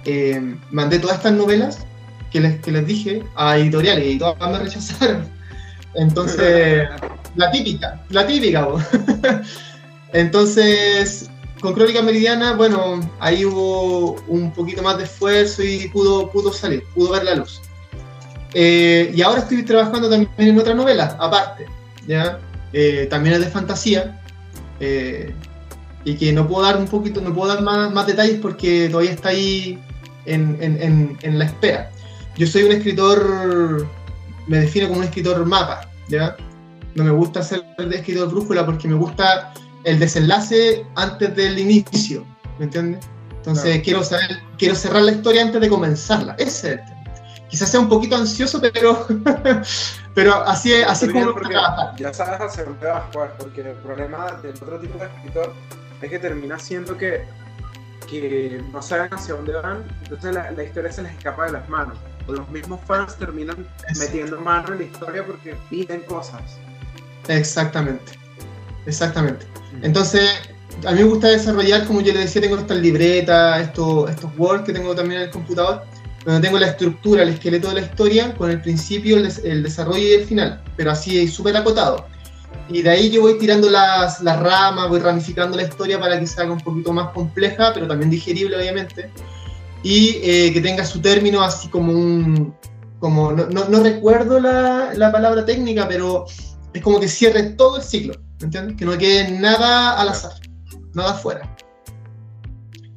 eh, 0.05 0.55
mandé 0.71 0.99
todas 0.99 1.17
estas 1.17 1.33
novelas 1.33 1.85
que 2.31 2.39
les, 2.39 2.59
que 2.61 2.71
les 2.71 2.85
dije 2.85 3.23
a 3.35 3.57
editoriales 3.57 4.05
y 4.05 4.17
todas 4.17 4.51
me 4.51 4.59
rechazaron. 4.59 5.27
Entonces, 5.95 6.87
la 7.35 7.51
típica, 7.51 8.03
la 8.09 8.25
típica. 8.25 8.67
Entonces, 10.13 11.29
con 11.63 11.73
Crónica 11.73 12.01
Meridiana, 12.01 12.53
bueno, 12.53 12.99
ahí 13.19 13.45
hubo 13.45 14.21
un 14.27 14.51
poquito 14.51 14.83
más 14.83 14.97
de 14.97 15.05
esfuerzo 15.05 15.63
y 15.63 15.87
pudo, 15.87 16.29
pudo 16.29 16.51
salir, 16.51 16.83
pudo 16.93 17.11
ver 17.11 17.23
la 17.23 17.35
luz. 17.35 17.61
Eh, 18.53 19.11
y 19.15 19.21
ahora 19.21 19.39
estoy 19.39 19.63
trabajando 19.63 20.09
también 20.09 20.29
en 20.37 20.59
otra 20.59 20.73
novela, 20.73 21.17
aparte, 21.19 21.65
¿ya? 22.05 22.39
Eh, 22.71 23.07
también 23.09 23.35
es 23.35 23.41
de 23.41 23.47
fantasía, 23.47 24.21
eh, 24.79 25.33
y 26.03 26.15
que 26.15 26.33
no 26.33 26.47
puedo 26.47 26.63
dar 26.63 26.77
un 26.77 26.85
poquito, 26.85 27.21
no 27.21 27.33
puedo 27.33 27.47
dar 27.47 27.63
más, 27.63 27.91
más 27.91 28.07
detalles 28.07 28.39
porque 28.41 28.89
todavía 28.89 29.11
está 29.11 29.29
ahí 29.29 29.79
en, 30.25 30.57
en- 30.61 30.81
en- 30.81 31.17
en 31.21 31.39
la 31.39 31.45
espera. 31.45 31.91
Yo 32.37 32.47
soy 32.47 32.63
un 32.63 32.71
escritor, 32.71 33.87
me 34.47 34.59
defino 34.59 34.87
como 34.87 34.99
un 34.99 35.05
escritor 35.05 35.45
mapa, 35.45 35.89
¿ya? 36.07 36.35
No 36.95 37.03
me 37.03 37.11
gusta 37.11 37.41
ser 37.43 37.63
escritor 37.91 38.29
brújula 38.29 38.65
porque 38.65 38.87
me 38.87 38.95
gusta 38.95 39.53
el 39.83 39.99
desenlace 39.99 40.85
antes 40.95 41.35
del 41.35 41.57
inicio, 41.59 42.25
¿me 42.59 42.65
entiendes? 42.65 43.05
Entonces 43.37 43.63
Claro. 43.65 43.83
quiero 43.83 44.03
saber, 44.03 44.39
quiero 44.57 44.75
cerrar 44.75 45.01
la 45.03 45.11
historia 45.11 45.41
antes 45.41 45.59
de 45.59 45.69
comenzarla. 45.69 46.33
Ese 46.37 46.49
es 46.49 46.63
el 46.63 46.77
tema. 46.85 46.89
Quizás 47.49 47.69
sea 47.69 47.79
un 47.81 47.89
poquito 47.89 48.15
ansioso, 48.15 48.59
pero, 48.61 49.05
pero 50.15 50.33
así 50.47 50.73
es, 50.73 50.87
así 50.87 51.07
como 51.09 51.33
ya 51.97 52.13
sabes 52.13 52.39
hacia 52.41 52.63
dónde 52.63 52.87
vas, 52.87 53.03
pues, 53.11 53.29
porque 53.37 53.61
el 53.61 53.75
problema 53.77 54.31
del 54.41 54.53
otro 54.55 54.79
tipo 54.79 54.97
de 54.97 55.05
escritor 55.05 55.53
es 56.01 56.09
que 56.09 56.19
termina 56.19 56.57
siendo 56.57 56.97
que, 56.97 57.25
que 58.21 58.61
no 58.71 58.81
saben 58.81 59.13
hacia 59.13 59.35
dónde 59.35 59.53
van, 59.53 59.83
entonces 60.03 60.33
la, 60.33 60.51
la 60.51 60.63
historia 60.63 60.91
se 60.91 61.03
les 61.03 61.11
escapa 61.13 61.45
de 61.45 61.53
las 61.53 61.67
manos. 61.69 61.97
O 62.27 62.33
los 62.33 62.49
mismos 62.49 62.79
fans 62.87 63.15
terminan 63.17 63.67
metiendo 63.99 64.39
mano 64.39 64.71
en 64.73 64.79
la 64.79 64.83
historia 64.85 65.25
porque 65.25 65.55
piden 65.69 66.01
cosas. 66.01 66.41
Exactamente, 67.27 68.13
exactamente. 68.85 69.45
Entonces, 69.81 70.29
a 70.85 70.91
mí 70.91 70.99
me 70.99 71.03
gusta 71.05 71.27
desarrollar, 71.29 71.85
como 71.85 72.01
yo 72.01 72.13
le 72.13 72.19
decía, 72.19 72.41
tengo 72.41 72.57
estas 72.57 72.77
libretas, 72.77 73.61
estos, 73.61 74.09
estos 74.09 74.31
Word 74.37 74.63
que 74.63 74.73
tengo 74.73 74.95
también 74.95 75.21
en 75.21 75.27
el 75.27 75.33
computador, 75.33 75.83
donde 76.25 76.41
tengo 76.41 76.57
la 76.59 76.67
estructura, 76.67 77.23
el 77.23 77.29
esqueleto 77.29 77.67
de 77.69 77.75
la 77.75 77.81
historia, 77.81 78.33
con 78.35 78.49
el 78.49 78.61
principio, 78.61 79.17
el, 79.17 79.23
des- 79.23 79.41
el 79.43 79.63
desarrollo 79.63 79.99
y 79.99 80.11
el 80.13 80.25
final, 80.25 80.61
pero 80.77 80.91
así 80.91 81.27
súper 81.27 81.57
acotado. 81.57 82.07
Y 82.69 82.81
de 82.81 82.89
ahí 82.89 83.09
yo 83.09 83.21
voy 83.21 83.37
tirando 83.37 83.69
las, 83.69 84.21
las 84.21 84.39
ramas, 84.39 84.89
voy 84.89 84.99
ramificando 84.99 85.55
la 85.57 85.63
historia 85.63 85.99
para 85.99 86.19
que 86.19 86.25
se 86.25 86.41
haga 86.41 86.51
un 86.53 86.61
poquito 86.61 86.93
más 86.93 87.09
compleja, 87.11 87.71
pero 87.73 87.87
también 87.87 88.09
digerible, 88.09 88.55
obviamente, 88.57 89.09
y 89.83 90.17
eh, 90.23 90.51
que 90.53 90.61
tenga 90.61 90.85
su 90.85 91.01
término 91.01 91.41
así 91.41 91.67
como 91.67 91.91
un... 91.91 92.55
Como, 92.99 93.33
no, 93.33 93.47
no- 93.47 93.65
no 93.67 93.83
recuerdo 93.83 94.39
la, 94.39 94.93
la 94.95 95.11
palabra 95.11 95.45
técnica, 95.45 95.85
pero 95.89 96.25
es 96.73 96.81
como 96.81 97.01
que 97.01 97.09
cierre 97.09 97.43
todo 97.51 97.75
el 97.77 97.83
ciclo, 97.83 98.13
¿me 98.39 98.45
entiendes? 98.45 98.77
Que 98.77 98.85
no 98.85 98.97
quede 98.97 99.29
nada 99.31 99.99
al 99.99 100.07
azar, 100.07 100.31
nada 100.93 101.13
fuera. 101.15 101.53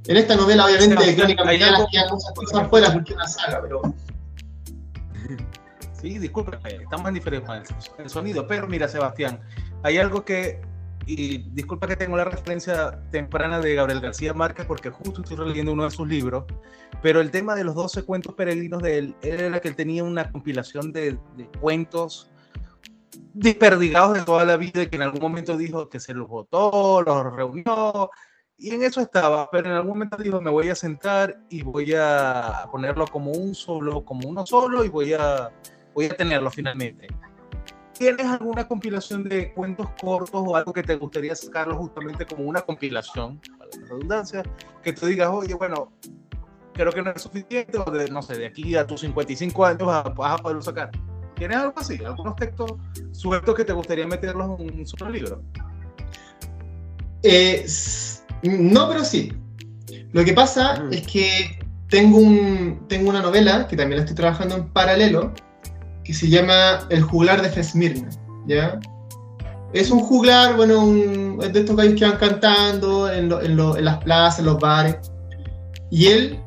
En 0.07 0.17
esta 0.17 0.37
novela, 0.37 0.65
obviamente, 0.67 1.05
Sí, 1.05 1.17
Crónica 1.17 1.43
algo- 1.43 1.89
quedan 1.91 2.05
muchas 2.13 2.33
cosas 2.37 2.69
fuera 2.71 2.93
porque 2.93 3.11
es 3.11 3.17
una 3.17 3.27
saga, 3.27 3.61
pero 3.63 3.83
Sí, 6.01 6.19
disculpe, 6.19 6.59
estamos 6.65 7.09
en 7.09 7.15
diferencia 7.15 7.63
el 7.99 8.11
sonido, 8.11 8.47
pero 8.47 8.67
mira, 8.67 8.87
Sebastián, 8.87 9.41
hay 9.83 9.97
algo 9.97 10.25
que, 10.25 10.61
y 11.07 11.39
disculpa 11.53 11.87
que 11.87 11.97
tengo 11.97 12.17
la 12.17 12.25
referencia 12.25 13.01
temprana 13.11 13.61
de 13.61 13.75
Gabriel 13.75 14.01
García 14.01 14.35
Márquez, 14.35 14.67
porque 14.67 14.91
justo 14.91 15.23
estoy 15.23 15.49
leyendo 15.49 15.73
uno 15.73 15.85
de 15.85 15.91
sus 15.91 16.07
libros, 16.07 16.45
pero 17.03 17.21
el 17.21 17.31
tema 17.31 17.55
de 17.55 17.65
los 17.65 17.75
12 17.75 18.05
cuentos 18.05 18.35
peregrinos 18.35 18.83
de 18.83 18.99
él, 18.99 19.17
era 19.23 19.59
que 19.61 19.69
él 19.69 19.77
tenía 19.77 20.05
una 20.05 20.31
compilación 20.31 20.93
de, 20.93 21.19
de 21.37 21.49
cuentos 21.61 22.31
desperdigados 23.33 24.19
de 24.19 24.25
toda 24.25 24.45
la 24.45 24.59
vida 24.59 24.83
y 24.83 24.89
que 24.89 24.97
en 24.97 25.03
algún 25.03 25.21
momento 25.21 25.57
dijo 25.57 25.89
que 25.89 25.99
se 25.99 26.13
los 26.13 26.29
votó, 26.29 27.01
los 27.01 27.35
reunió, 27.35 28.11
y 28.59 28.71
en 28.71 28.83
eso 28.83 29.01
estaba, 29.01 29.51
pero 29.51 29.69
en 29.69 29.77
algún 29.77 29.91
momento 29.91 30.17
dijo, 30.17 30.41
me 30.41 30.51
voy 30.51 30.69
a 30.71 30.75
sentar 30.75 31.39
y 31.51 31.63
voy 31.63 31.95
a 31.95 32.67
ponerlo 32.71 33.07
como 33.07 33.31
un 33.33 33.55
solo, 33.55 34.05
como 34.05 34.29
uno 34.29 34.47
solo 34.47 34.83
y 34.83 34.89
voy 34.89 35.13
a, 35.13 35.51
voy 35.97 36.05
a 36.07 36.11
tenerlo 36.11 36.51
finalmente. 36.51 37.09
¿Tienes 37.99 38.27
alguna 38.27 38.69
compilación 38.69 39.25
de 39.25 39.55
cuentos 39.55 39.89
cortos 39.99 40.43
o 40.47 40.55
algo 40.55 40.73
que 40.73 40.83
te 40.83 40.95
gustaría 40.97 41.35
sacarlo 41.35 41.77
justamente 41.77 42.27
como 42.27 42.45
una 42.45 42.61
compilación, 42.61 43.41
para 43.59 43.71
la 43.81 43.89
redundancia, 43.89 44.43
que 44.83 44.93
tú 44.93 45.07
digas, 45.07 45.31
oye, 45.33 45.55
bueno, 45.55 45.91
creo 46.75 46.93
que 46.93 47.01
no 47.01 47.11
es 47.11 47.23
suficiente, 47.23 47.79
o 47.79 47.91
de, 47.91 48.11
no 48.11 48.21
sé, 48.21 48.37
de 48.37 48.47
aquí 48.47 48.77
a 48.77 48.87
tus 48.87 49.01
55 49.01 49.65
años 49.65 49.87
vas 49.87 50.05
a, 50.05 50.09
vas 50.11 50.39
a 50.39 50.43
poderlo 50.43 50.61
sacar? 50.61 50.91
¿Tienes 51.35 51.57
algo 51.57 51.73
así? 51.77 51.99
¿Algunos 52.05 52.37
textos 52.37 52.75
sueltos 53.13 53.55
que 53.55 53.65
te 53.65 53.73
gustaría 53.73 54.07
meterlos 54.07 54.61
en 54.61 54.79
un 54.81 54.87
solo 54.87 55.11
libro? 55.11 55.43
Eh, 57.23 57.65
no, 58.43 58.89
pero 58.91 59.03
sí. 59.03 59.33
Lo 60.13 60.23
que 60.25 60.35
pasa 60.35 60.83
Mm. 60.83 60.93
es 60.93 61.07
que 61.07 61.59
tengo, 61.89 62.19
un, 62.19 62.85
tengo 62.89 63.09
una 63.09 63.23
novela 63.23 63.67
que 63.67 63.77
también 63.77 63.99
la 63.99 64.05
estoy 64.05 64.17
trabajando 64.17 64.57
en 64.57 64.69
paralelo 64.69 65.33
que 66.07 66.15
se 66.15 66.29
llama 66.29 66.87
El 66.89 67.03
juglar 67.03 67.43
de 67.43 67.51
Fesmirna. 67.51 68.09
¿ya? 68.47 68.79
Es 69.73 69.91
un 69.91 70.01
juglar, 70.01 70.57
bueno, 70.57 71.43
es 71.43 71.53
de 71.53 71.61
estos 71.61 71.77
gallos 71.77 71.99
que 71.99 72.07
van 72.07 72.17
cantando 72.19 73.11
en, 73.13 73.29
las 73.29 73.99
plazas, 73.99 74.39
en 74.39 74.47
los 74.47 74.59
bares. 74.59 74.97
Y 75.91 76.07
él 76.07 76.41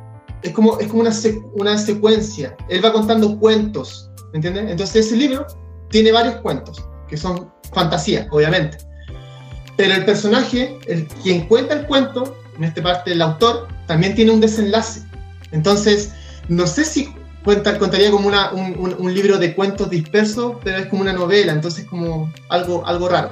es 0.43 0.53
como, 0.53 0.79
es 0.79 0.87
como 0.87 1.01
una, 1.01 1.11
una 1.55 1.77
secuencia. 1.77 2.55
Él 2.69 2.83
va 2.83 2.93
contando 2.93 3.37
cuentos, 3.37 4.09
¿me 4.31 4.37
entiendes? 4.37 4.71
Entonces 4.71 5.07
ese 5.07 5.17
libro 5.17 5.45
tiene 5.89 6.11
varios 6.11 6.35
cuentos, 6.37 6.81
que 7.09 7.17
son 7.17 7.51
fantasía, 7.73 8.27
obviamente. 8.31 8.77
Pero 9.75 9.93
el 9.93 10.05
personaje, 10.05 10.79
el, 10.87 11.07
quien 11.07 11.47
cuenta 11.47 11.73
el 11.73 11.85
cuento, 11.85 12.35
en 12.57 12.63
esta 12.63 12.81
parte 12.81 13.11
el 13.11 13.21
autor, 13.21 13.67
también 13.87 14.15
tiene 14.15 14.31
un 14.31 14.39
desenlace. 14.39 15.01
Entonces, 15.51 16.13
no 16.47 16.65
sé 16.65 16.85
si 16.85 17.13
cuenta, 17.49 17.79
contaría 17.79 18.11
como 18.11 18.27
una, 18.27 18.51
un, 18.51 18.75
un- 18.77 18.95
un 18.99 19.11
libro 19.13 19.39
de 19.39 19.55
cuentos 19.55 19.89
dispersos, 19.89 20.57
pero 20.63 20.77
es 20.77 20.85
como 20.85 21.01
una 21.01 21.13
novela, 21.13 21.51
entonces 21.51 21.85
como 21.85 22.31
algo, 22.49 22.85
algo 22.85 23.09
raro. 23.09 23.31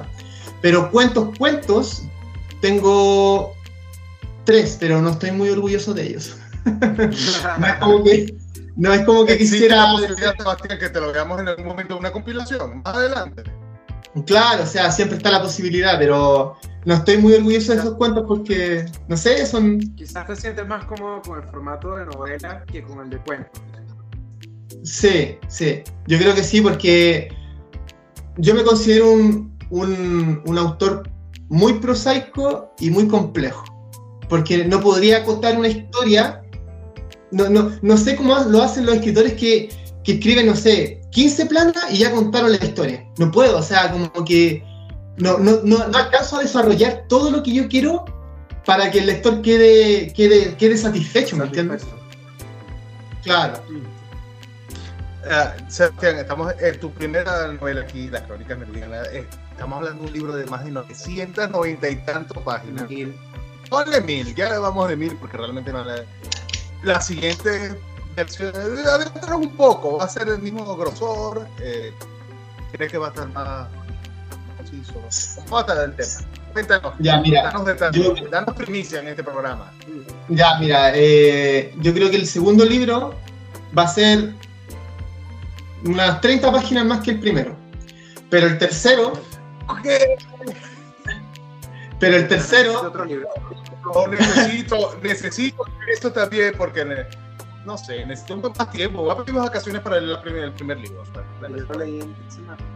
Pero 0.59 0.89
cuentos, 0.89 1.37
cuentos, 1.37 2.01
tengo 2.59 3.53
tres, 4.43 4.75
pero 4.79 5.01
no 5.03 5.09
estoy 5.11 5.31
muy 5.31 5.49
orgulloso 5.49 5.93
de 5.93 6.07
ellos. 6.07 6.35
No 7.59 7.67
es 7.67 7.75
como 7.79 8.03
que, 8.03 8.35
no 8.75 8.91
es 8.93 9.05
como 9.05 9.23
que 9.25 9.33
¿Existe 9.33 9.55
quisiera... 9.57 9.83
la 9.85 9.91
posibilidad, 9.91 10.35
Sebastián, 10.35 10.79
que 10.79 10.89
te 10.89 10.99
lo 10.99 11.13
veamos 11.13 11.39
en 11.39 11.47
algún 11.49 11.65
momento 11.67 11.93
en 11.93 11.99
una 11.99 12.11
compilación, 12.11 12.81
más 12.83 12.95
adelante. 12.95 13.43
Claro, 14.25 14.63
o 14.63 14.65
sea, 14.65 14.91
siempre 14.91 15.17
está 15.17 15.29
la 15.29 15.41
posibilidad, 15.43 15.97
pero 15.99 16.57
no 16.85 16.93
estoy 16.95 17.17
muy 17.19 17.33
orgulloso 17.35 17.71
de 17.73 17.79
esos 17.79 17.93
cuentos 17.95 18.25
porque, 18.27 18.85
no 19.07 19.15
sé, 19.15 19.45
son... 19.45 19.79
Quizás 19.95 20.25
te 20.25 20.35
sientes 20.35 20.67
más 20.67 20.85
cómodo 20.85 21.21
con 21.21 21.39
el 21.39 21.47
formato 21.49 21.95
de 21.95 22.05
novela 22.07 22.63
que 22.65 22.81
con 22.81 22.99
el 23.01 23.09
de 23.11 23.17
cuento. 23.19 23.51
Sí, 24.83 25.37
sí, 25.47 25.83
yo 26.07 26.17
creo 26.17 26.35
que 26.35 26.43
sí 26.43 26.61
porque 26.61 27.29
yo 28.37 28.53
me 28.55 28.63
considero 28.63 29.11
un, 29.11 29.57
un, 29.69 30.41
un 30.45 30.57
autor 30.57 31.09
muy 31.49 31.73
prosaico 31.73 32.73
y 32.79 32.89
muy 32.89 33.07
complejo, 33.07 33.63
porque 34.29 34.65
no 34.65 34.81
podría 34.81 35.23
contar 35.23 35.57
una 35.57 35.67
historia, 35.67 36.41
no, 37.31 37.49
no, 37.49 37.71
no 37.81 37.97
sé 37.97 38.15
cómo 38.15 38.35
lo 38.35 38.61
hacen 38.61 38.85
los 38.85 38.95
escritores 38.95 39.33
que, 39.33 39.69
que 40.03 40.13
escriben, 40.13 40.47
no 40.47 40.55
sé, 40.55 41.01
15 41.11 41.45
planas 41.47 41.85
y 41.91 41.97
ya 41.97 42.11
contaron 42.11 42.51
la 42.51 42.63
historia. 42.63 43.05
No 43.17 43.31
puedo, 43.31 43.57
o 43.57 43.63
sea, 43.63 43.91
como 43.91 44.11
que 44.25 44.63
no, 45.17 45.37
no, 45.37 45.59
no, 45.63 45.87
no 45.87 45.97
alcanzo 45.97 46.37
a 46.37 46.41
desarrollar 46.41 47.05
todo 47.09 47.31
lo 47.31 47.43
que 47.43 47.53
yo 47.53 47.67
quiero 47.67 48.05
para 48.65 48.91
que 48.91 48.99
el 48.99 49.07
lector 49.07 49.41
quede, 49.41 50.13
quede, 50.13 50.55
quede 50.57 50.77
satisfecho, 50.77 51.37
¿me 51.37 51.45
entiendes? 51.45 51.85
Claro. 53.23 53.61
Ah, 55.29 55.53
Sebastián, 55.67 56.17
estamos 56.17 56.53
en 56.59 56.79
tu 56.79 56.91
primera 56.91 57.47
novela 57.53 57.81
aquí, 57.81 58.09
Las 58.09 58.21
Crónicas 58.23 58.57
Meridianas. 58.57 59.07
eh, 59.11 59.25
Estamos 59.51 59.77
hablando 59.77 60.03
de 60.03 60.07
un 60.09 60.13
libro 60.13 60.35
de 60.35 60.45
más 60.45 60.63
de 60.63 60.71
990 60.71 61.89
y 61.89 61.95
tantas 61.97 62.43
páginas. 62.43 62.87
Mil. 62.89 63.15
Ponle 63.69 63.99
mil, 64.01 64.33
ya 64.35 64.49
le 64.51 64.59
vamos 64.59 64.87
de 64.87 64.95
mil 64.95 65.15
porque 65.17 65.35
realmente 65.37 65.73
no 65.73 65.83
la. 65.83 66.03
La 66.83 67.01
siguiente 67.01 67.75
versión, 68.15 68.53
adentranos 68.55 69.37
un 69.41 69.55
poco, 69.57 69.97
va 69.97 70.05
a 70.05 70.09
ser 70.09 70.29
el 70.29 70.39
mismo 70.39 70.75
grosor. 70.77 71.47
Eh, 71.59 71.91
¿Crees 72.71 72.91
que 72.91 72.97
va 72.99 73.07
a 73.07 73.09
estar 73.09 73.27
más 73.29 73.67
conciso? 74.57 74.93
¿Cómo 75.49 75.63
va 75.63 75.73
a 75.73 75.83
el 75.85 75.95
tema? 75.95 76.09
Cuéntanos, 76.53 76.93
Ya, 76.99 77.19
mira, 77.19 77.43
danos 77.43 77.65
detalles, 77.65 78.03
yo- 78.03 78.29
danos 78.29 78.55
primicia 78.55 78.99
en 78.99 79.07
este 79.09 79.23
programa. 79.23 79.71
Ya, 80.29 80.57
mira, 80.59 80.91
eh, 80.95 81.73
yo 81.79 81.93
creo 81.93 82.09
que 82.11 82.15
el 82.17 82.27
segundo 82.27 82.63
libro 82.63 83.15
va 83.77 83.83
a 83.83 83.87
ser 83.87 84.33
unas 85.85 86.21
30 86.21 86.51
páginas 86.51 86.85
más 86.85 87.01
que 87.03 87.11
el 87.11 87.19
primero. 87.19 87.55
Pero 88.29 88.47
el 88.47 88.57
tercero, 88.57 89.13
pero 91.99 92.17
el 92.17 92.27
tercero, 92.27 92.81
otro 92.81 93.05
libro. 93.05 93.27
Yo 93.93 94.07
necesito, 94.07 94.97
necesito 95.01 95.63
esto 95.91 96.11
también 96.11 96.53
porque 96.57 96.83
ne- 96.83 97.05
no 97.65 97.77
sé, 97.77 98.05
necesito 98.05 98.35
un 98.35 98.41
poco 98.41 98.55
más 98.59 98.71
tiempo. 98.71 99.01
Voy 99.01 99.11
a 99.11 99.17
pedir 99.17 99.39
vacaciones 99.39 99.81
para 99.81 99.97
el, 99.97 100.17
primer, 100.21 100.43
el 100.45 100.53
primer 100.53 100.77
libro. 100.79 101.03
Yo 101.41 101.73
leí. 101.79 101.99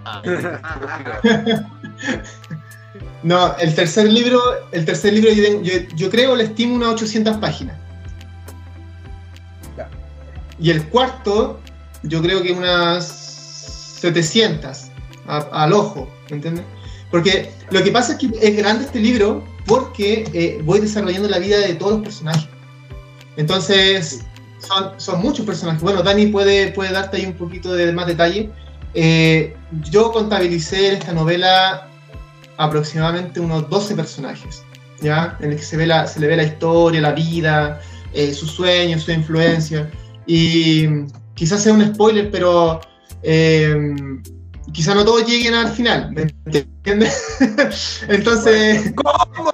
Ah, 0.06 0.22
no, 3.24 3.56
el 3.58 3.76
tercer 3.76 4.08
libro, 4.08 4.42
el 4.72 4.86
tercer 4.86 5.14
libro 5.14 5.32
yo, 5.32 5.62
yo, 5.62 5.74
yo 5.96 6.10
creo 6.10 6.36
le 6.36 6.46
estimo 6.46 6.76
unas 6.76 6.90
800 6.94 7.38
páginas. 7.38 7.78
Ya. 9.78 9.88
Y 10.60 10.72
el 10.72 10.88
cuarto, 10.88 11.60
yo 12.04 12.22
creo 12.22 12.42
que 12.42 12.52
unas 12.54 13.06
700 14.02 14.86
a- 15.28 15.64
al 15.64 15.74
ojo, 15.74 16.08
¿me 16.30 16.38
entiendes? 16.38 16.66
Porque 17.10 17.52
lo 17.72 17.84
que 17.84 17.92
pasa 17.92 18.14
es 18.14 18.20
que 18.20 18.30
es 18.42 18.56
grande 18.58 18.86
este 18.86 19.00
libro 19.00 19.44
porque 19.66 20.24
eh, 20.34 20.62
voy 20.64 20.80
desarrollando 20.80 21.28
la 21.30 21.40
vida 21.40 21.60
de 21.60 21.76
todos 21.76 21.94
los 21.94 22.02
personajes. 22.02 22.48
Entonces, 23.38 24.22
son, 24.60 25.00
son 25.00 25.22
muchos 25.22 25.46
personajes. 25.46 25.82
Bueno, 25.82 26.02
Dani 26.04 26.28
puede, 26.28 26.72
puede 26.72 26.92
darte 26.92 27.18
ahí 27.18 27.26
un 27.26 27.34
poquito 27.34 27.74
de 27.74 27.92
más 27.92 28.08
detalle. 28.08 28.50
Eh, 28.94 29.56
yo 29.90 30.12
contabilicé 30.12 30.90
en 30.90 30.94
esta 30.96 31.14
novela 31.14 31.88
aproximadamente 32.58 33.40
unos 33.40 33.70
12 33.70 33.96
personajes, 33.96 34.64
¿ya? 35.02 35.38
En 35.40 35.52
el 35.52 35.58
que 35.58 35.64
se, 35.64 35.78
ve 35.78 35.88
la, 35.88 36.08
se 36.08 36.20
le 36.20 36.28
ve 36.28 36.36
la 36.38 36.44
historia, 36.44 37.02
la 37.02 37.12
vida, 37.14 37.82
eh, 38.14 38.34
sus 38.34 38.52
sueños, 38.52 39.04
su 39.04 39.12
influencia. 39.12 39.90
Y 40.28 40.88
quizás 41.42 41.64
sea 41.64 41.74
un 41.74 41.84
spoiler, 41.84 42.30
pero 42.30 42.80
eh, 43.24 43.76
quizás 44.72 44.94
no 44.94 45.04
todos 45.04 45.26
lleguen 45.26 45.56
al 45.56 45.70
final, 45.72 46.12
¿me 46.12 46.32
entiendes? 46.46 48.04
Entonces, 48.08 48.94
¿Cómo? 48.96 49.52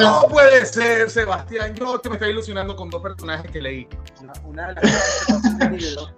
No 0.00 0.22
puede 0.30 0.64
ser, 0.64 1.10
Sebastián. 1.10 1.74
Yo 1.74 1.98
te 1.98 2.08
me 2.08 2.14
estoy 2.14 2.30
ilusionando 2.30 2.74
con 2.74 2.88
dos 2.88 3.02
personajes 3.02 3.50
que 3.50 3.60
leí. 3.60 3.86
Una, 4.22 4.32
una 4.46 4.68
de 4.68 4.74
las 4.80 5.24
cosas 5.26 5.54
que 5.56 5.68
libro, 5.76 6.16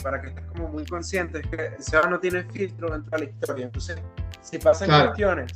para 0.00 0.22
que 0.22 0.28
estés 0.28 0.44
como 0.52 0.68
muy 0.68 0.86
consciente, 0.86 1.40
es 1.40 1.46
que 1.48 1.82
Seba 1.82 2.08
no 2.08 2.20
tiene 2.20 2.44
filtro 2.44 2.92
dentro 2.92 3.18
de 3.18 3.24
la 3.24 3.30
historia. 3.30 3.64
Entonces, 3.66 3.98
si 4.42 4.58
pasan 4.58 4.86
Claro. 4.86 5.06
cuestiones. 5.06 5.52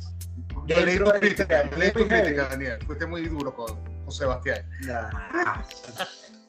Yo 0.67 0.85
leí 0.85 0.97
tu 0.97 1.05
crítica, 1.05 1.63
leí 1.77 1.91
tu 1.91 2.07
crítica, 2.09 2.49
Daniel. 2.49 2.77
Fuiste 2.85 3.05
muy 3.05 3.25
duro 3.29 3.55
con, 3.55 3.73
con 4.03 4.11
Sebastián. 4.11 4.65
Nah. 4.81 5.61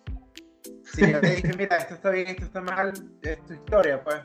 Sí, 0.95 1.11
yo 1.11 1.21
le 1.21 1.31
dije, 1.37 1.53
mira, 1.57 1.77
esto 1.79 1.95
está 1.95 2.11
bien, 2.11 2.29
esto 2.29 2.45
está 2.45 2.61
mal, 2.61 2.93
es 3.23 3.45
tu 3.47 3.55
historia, 3.55 4.03
pues. 4.03 4.21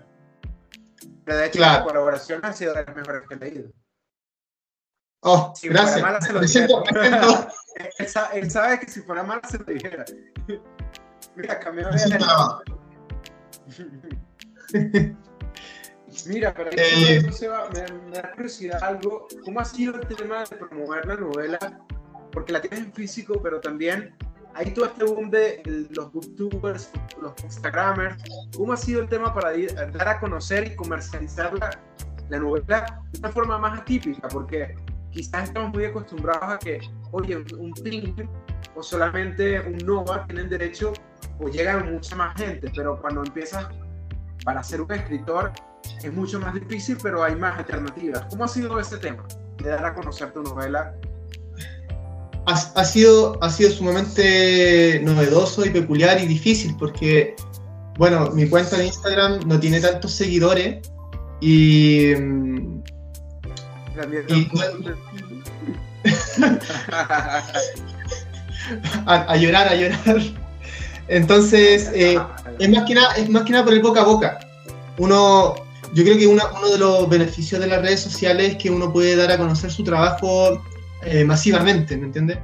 Pero 1.26 1.38
de 1.38 1.46
hecho, 1.48 1.58
Claro. 1.60 1.80
la 1.80 1.86
colaboración 1.86 2.44
ha 2.46 2.54
sido 2.54 2.74
de 2.74 2.84
las 2.86 2.96
mejores 2.96 3.28
que 3.28 3.34
he 3.36 3.38
leído. 3.38 3.72
oh, 5.22 5.54
Si 5.56 5.68
fuera 5.68 5.82
gracias. 5.84 6.02
mala, 6.02 6.22
se 6.22 6.34
lo 6.34 6.40
dijera. 6.42 6.68
Él, 8.00 8.08
sa- 8.08 8.32
él 8.34 8.50
sabe 8.50 8.80
que 8.80 8.90
si 8.90 9.02
fuera 9.02 9.22
mal, 9.24 9.40
se 9.48 9.60
lo 9.60 9.66
dijera. 9.66 10.04
Mira, 11.36 11.60
cambió 11.60 11.92
siento 11.98 12.26
grabado. 12.26 12.64
Mira, 16.26 16.54
pero 16.54 16.72
Eh. 16.72 17.18
eso 17.18 17.32
se 17.32 17.48
va- 17.48 17.70
me, 17.70 17.86
me 18.10 18.16
da 18.18 18.32
curiosidad 18.32 18.84
algo. 18.84 19.28
¿Cómo 19.46 19.60
ha 19.60 19.66
sido 19.66 19.96
el 19.96 20.08
tema 20.08 20.44
de 20.46 20.56
promover 20.58 21.06
la 21.06 21.16
novela? 21.16 21.60
Porque 22.32 22.52
la 22.54 22.62
tienes 22.62 22.80
en 22.80 22.94
físico, 22.94 23.40
pero 23.42 23.60
también 23.62 24.16
hay 24.58 24.72
todo 24.72 24.86
este 24.86 25.06
boom 25.06 25.30
de 25.30 25.88
los 25.92 26.12
booktubers, 26.12 26.92
los 27.22 27.34
instagramers. 27.44 28.22
¿Cómo 28.56 28.74
ha 28.74 28.78
sido 28.78 29.02
el 29.02 29.08
tema 29.08 29.34
para 29.34 29.52
dar 29.52 30.08
a 30.08 30.20
conocer 30.20 30.68
y 30.68 30.76
comercializar 30.76 31.54
la, 31.60 31.70
la 32.30 32.40
novela 32.40 33.04
de 33.12 33.20
una 33.20 33.30
forma 33.30 33.60
más 33.60 33.80
atípica? 33.80 34.28
Porque 34.28 34.76
quizás 35.12 35.50
estamos 35.50 35.72
muy 35.74 35.86
acostumbrados 35.86 36.44
a 36.44 36.58
que, 36.58 36.80
oye, 37.12 37.38
un 37.38 37.72
ping 37.84 38.16
o 38.76 38.82
solamente 38.82 39.60
un 39.60 39.78
Nova 39.86 40.26
tienen 40.26 40.50
derecho 40.50 40.92
o 41.40 41.48
llegan 41.50 41.94
mucha 41.94 42.16
más 42.16 42.36
gente, 42.36 42.72
pero 42.76 43.00
cuando 43.00 43.24
empiezas 43.24 43.68
para 44.44 44.64
ser 44.64 44.82
un 44.82 44.92
escritor 44.92 45.52
es 46.04 46.12
mucho 46.12 46.40
más 46.40 46.56
difícil, 46.56 46.98
pero 47.04 47.24
hay 47.24 47.36
más 47.36 47.60
alternativas. 47.60 48.26
¿Cómo 48.32 48.46
ha 48.46 48.48
sido 48.48 48.80
ese 48.80 48.98
tema 48.98 49.24
de 49.58 49.70
dar 49.70 49.86
a 49.86 49.94
conocer 49.94 50.32
tu 50.32 50.42
novela? 50.42 50.96
Ha, 52.48 52.54
ha, 52.54 52.86
sido, 52.86 53.38
ha 53.42 53.50
sido 53.50 53.72
sumamente 53.72 55.02
novedoso 55.04 55.66
y 55.66 55.70
peculiar 55.70 56.22
y 56.22 56.28
difícil 56.28 56.76
porque, 56.78 57.36
bueno, 57.98 58.32
mi 58.32 58.48
cuenta 58.48 58.78
de 58.78 58.88
Instagram 58.88 59.48
no 59.48 59.60
tiene 59.60 59.82
tantos 59.82 60.14
seguidores 60.14 60.90
y... 61.42 62.14
y 62.14 62.18
a, 69.06 69.38
llorar, 69.38 69.68
a 69.68 69.76
llorar. 69.76 70.22
Entonces, 71.08 71.90
eh, 71.94 72.20
es, 72.60 72.70
más 72.70 72.86
que 72.86 72.96
nada, 72.96 73.14
es 73.16 73.30
más 73.30 73.44
que 73.44 73.52
nada 73.52 73.66
por 73.66 73.74
el 73.74 73.82
boca 73.82 74.02
a 74.02 74.06
boca. 74.06 74.40
Uno, 74.98 75.56
yo 75.94 76.04
creo 76.04 76.18
que 76.18 76.28
uno 76.28 76.44
de 76.72 76.78
los 76.78 77.10
beneficios 77.10 77.62
de 77.62 77.68
las 77.68 77.82
redes 77.82 78.02
sociales 78.02 78.54
es 78.54 78.58
que 78.58 78.70
uno 78.70 78.92
puede 78.92 79.16
dar 79.16 79.32
a 79.32 79.38
conocer 79.38 79.72
su 79.72 79.84
trabajo 79.84 80.62
eh, 81.04 81.24
masivamente, 81.24 81.98
¿me 81.98 82.08
entiendes? 82.08 82.40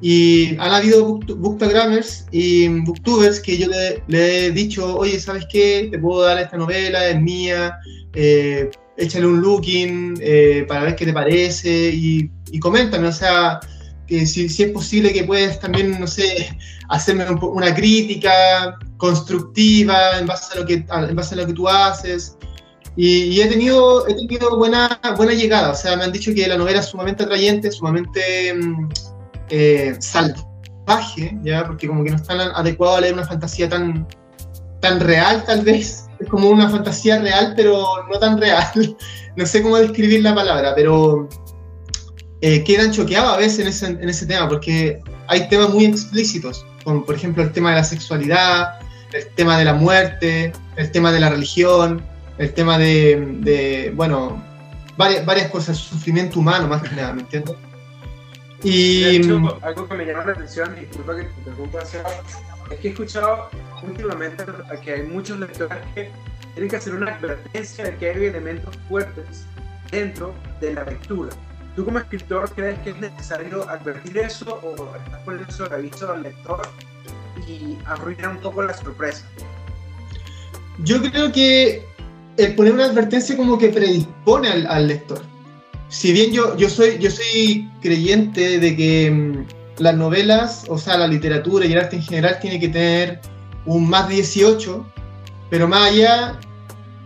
Y 0.00 0.50
han 0.58 0.72
habido 0.72 1.18
bookstagrammers 1.18 2.26
y 2.30 2.68
booktubers 2.68 3.40
que 3.40 3.58
yo 3.58 3.68
le, 4.06 4.46
he 4.46 4.50
dicho, 4.52 4.96
oye, 4.96 5.18
¿sabes 5.18 5.46
qué? 5.50 5.88
Te 5.90 5.98
puedo 5.98 6.22
dar 6.22 6.38
esta 6.38 6.56
novela, 6.56 7.08
es 7.08 7.20
mía, 7.20 7.76
eh, 8.14 8.70
échale 8.96 9.26
un 9.26 9.40
looking 9.40 10.20
para 10.68 10.84
ver 10.84 10.96
qué 10.96 11.06
te 11.06 11.12
parece 11.12 11.90
y, 11.92 12.30
y 12.52 12.60
coméntame, 12.60 13.08
o 13.08 13.12
sea, 13.12 13.60
que 14.08 14.26
si, 14.26 14.46
es 14.46 14.70
posible 14.72 15.12
que 15.12 15.24
puedas 15.24 15.60
también, 15.60 16.00
no 16.00 16.06
sé, 16.06 16.56
hacerme 16.88 17.26
una 17.30 17.74
crítica 17.74 18.78
constructiva 18.96 20.18
en 20.18 20.26
base 20.26 20.54
a 20.54 20.60
lo 20.60 20.66
que, 20.66 20.74
en 20.74 21.14
base 21.14 21.34
a 21.34 21.38
lo 21.38 21.46
que 21.46 21.52
tú 21.52 21.68
haces. 21.68 22.36
Y, 23.00 23.40
he 23.40 23.46
tenido, 23.46 24.08
he 24.08 24.14
tenido 24.14 24.58
buena, 24.58 25.00
buena 25.16 25.32
llegada, 25.32 25.70
o 25.70 25.74
sea, 25.76 25.96
me 25.96 26.02
han 26.02 26.10
dicho 26.10 26.34
que 26.34 26.48
la 26.48 26.56
novela 26.56 26.80
es 26.80 26.86
sumamente 26.86 27.22
atrayente, 27.22 27.70
sumamente 27.70 28.52
mm, 28.52 28.88
eh, 29.50 29.96
salvaje, 30.00 31.38
¿ya? 31.44 31.64
porque 31.64 31.86
como 31.86 32.02
que 32.02 32.10
no 32.10 32.16
es 32.16 32.24
tan 32.24 32.40
adecuado 32.40 32.96
a 32.96 33.00
leer 33.00 33.14
una 33.14 33.24
fantasía 33.24 33.68
tan, 33.68 34.04
tan 34.80 34.98
real 34.98 35.44
tal 35.46 35.60
vez, 35.62 36.06
es 36.18 36.28
como 36.28 36.50
una 36.50 36.68
fantasía 36.68 37.20
real, 37.20 37.52
pero 37.54 37.86
no 38.10 38.18
tan 38.18 38.36
real. 38.36 38.66
no 39.36 39.46
sé 39.46 39.62
cómo 39.62 39.76
describir 39.76 40.24
la 40.24 40.34
palabra, 40.34 40.72
pero 40.74 41.28
eh, 42.40 42.64
quedan 42.64 42.90
choqueados 42.90 43.32
a 43.32 43.36
veces 43.36 43.60
en 43.60 43.68
ese, 43.68 43.86
en 43.86 44.08
ese 44.08 44.26
tema, 44.26 44.48
porque 44.48 45.00
hay 45.28 45.48
temas 45.48 45.68
muy 45.68 45.84
explícitos, 45.84 46.66
como 46.82 47.04
por 47.04 47.14
ejemplo 47.14 47.44
el 47.44 47.52
tema 47.52 47.70
de 47.70 47.76
la 47.76 47.84
sexualidad, 47.84 48.80
el 49.12 49.24
tema 49.36 49.56
de 49.56 49.66
la 49.66 49.74
muerte, 49.74 50.52
el 50.74 50.90
tema 50.90 51.12
de 51.12 51.20
la 51.20 51.30
religión, 51.30 52.04
el 52.38 52.54
tema 52.54 52.78
de, 52.78 53.36
de 53.40 53.92
bueno, 53.94 54.42
varias, 54.96 55.24
varias 55.26 55.50
cosas, 55.50 55.76
sufrimiento 55.76 56.38
humano 56.38 56.68
más 56.68 56.82
que 56.82 56.94
nada, 56.94 57.12
¿me 57.12 57.22
entiendes? 57.22 57.56
Y 58.62 59.16
algo 59.62 59.88
que 59.88 59.94
me 59.94 60.04
llama 60.04 60.24
la 60.26 60.32
atención, 60.32 60.74
disculpa 60.74 61.16
que 61.16 61.22
te 61.24 61.38
interrumpa, 61.38 61.78
es 61.82 62.78
que 62.80 62.88
he 62.88 62.90
escuchado 62.90 63.48
últimamente 63.82 64.44
que 64.82 64.92
hay 64.94 65.02
muchos 65.02 65.38
lectores 65.38 65.78
que 65.94 66.10
tienen 66.54 66.70
que 66.70 66.76
hacer 66.76 66.94
una 66.94 67.14
advertencia 67.14 67.84
de 67.84 67.96
que 67.96 68.10
hay 68.10 68.24
elementos 68.24 68.76
fuertes 68.88 69.46
dentro 69.90 70.34
de 70.60 70.74
la 70.74 70.84
lectura. 70.84 71.30
¿Tú 71.76 71.84
como 71.84 72.00
escritor 72.00 72.50
crees 72.54 72.78
que 72.80 72.90
es 72.90 72.98
necesario 72.98 73.68
advertir 73.68 74.18
eso 74.18 74.60
o 74.64 74.96
estás 74.96 75.20
poniendo 75.24 75.52
sobre 75.52 75.76
aviso 75.76 76.12
al 76.12 76.24
lector 76.24 76.62
y 77.46 77.78
arruinar 77.86 78.30
un 78.30 78.38
poco 78.38 78.64
la 78.64 78.74
sorpresa? 78.74 79.24
Yo 80.78 81.00
creo 81.00 81.30
que 81.30 81.86
el 82.38 82.54
poner 82.54 82.72
una 82.72 82.84
advertencia 82.86 83.36
como 83.36 83.58
que 83.58 83.68
predispone 83.68 84.48
al, 84.48 84.88
lector. 84.88 85.22
Si 85.88 86.12
bien 86.12 86.32
yo, 86.32 86.56
yo, 86.56 86.70
soy, 86.70 86.98
yo 86.98 87.10
soy 87.10 87.68
creyente 87.82 88.58
de 88.58 88.76
que 88.76 89.10
mm, 89.10 89.82
las 89.82 89.96
novelas, 89.96 90.64
o 90.68 90.78
sea, 90.78 90.96
la 90.96 91.06
literatura 91.06 91.66
y 91.66 91.72
el 91.72 91.78
arte 91.78 91.96
en 91.96 92.02
general 92.02 92.38
tiene 92.40 92.60
que 92.60 92.68
tener 92.68 93.20
un 93.66 93.88
más 93.88 94.08
18, 94.08 94.86
pero 95.50 95.68
más 95.68 95.90
allá 95.90 96.38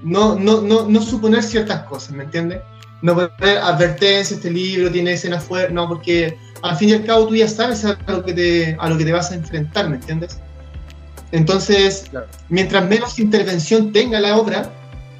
no, 0.02 0.38
no, 0.38 0.60
no, 0.60 0.88
no 0.88 1.02
suponer 1.02 1.42
ciertas 1.42 1.84
cosas, 1.84 2.12
¿me 2.12 2.24
entiendes? 2.24 2.60
no 3.02 3.14
poner 3.14 3.58
advertencia, 3.58 4.36
este 4.36 4.50
libro 4.50 4.90
tiene 4.90 5.12
escenas 5.12 5.44
fuertes, 5.44 5.74
no, 5.74 5.88
porque 5.88 6.38
al 6.62 6.76
fin 6.76 6.90
y 6.90 6.92
al 6.92 7.04
cabo 7.04 7.26
tú 7.26 7.34
ya 7.34 7.48
sabes 7.48 7.84
a 7.84 7.98
lo 8.06 8.24
que 8.24 8.32
te, 8.32 8.76
a 8.78 8.88
lo 8.88 8.96
que 8.96 9.04
te 9.04 9.12
vas 9.12 9.32
a 9.32 9.34
enfrentar, 9.34 9.88
¿me 9.88 9.96
entiendes? 9.96 10.38
Entonces, 11.32 12.10
mientras 12.48 12.88
menos 12.88 13.18
intervención 13.18 13.92
tenga 13.92 14.20
la 14.20 14.36
obra 14.36 14.70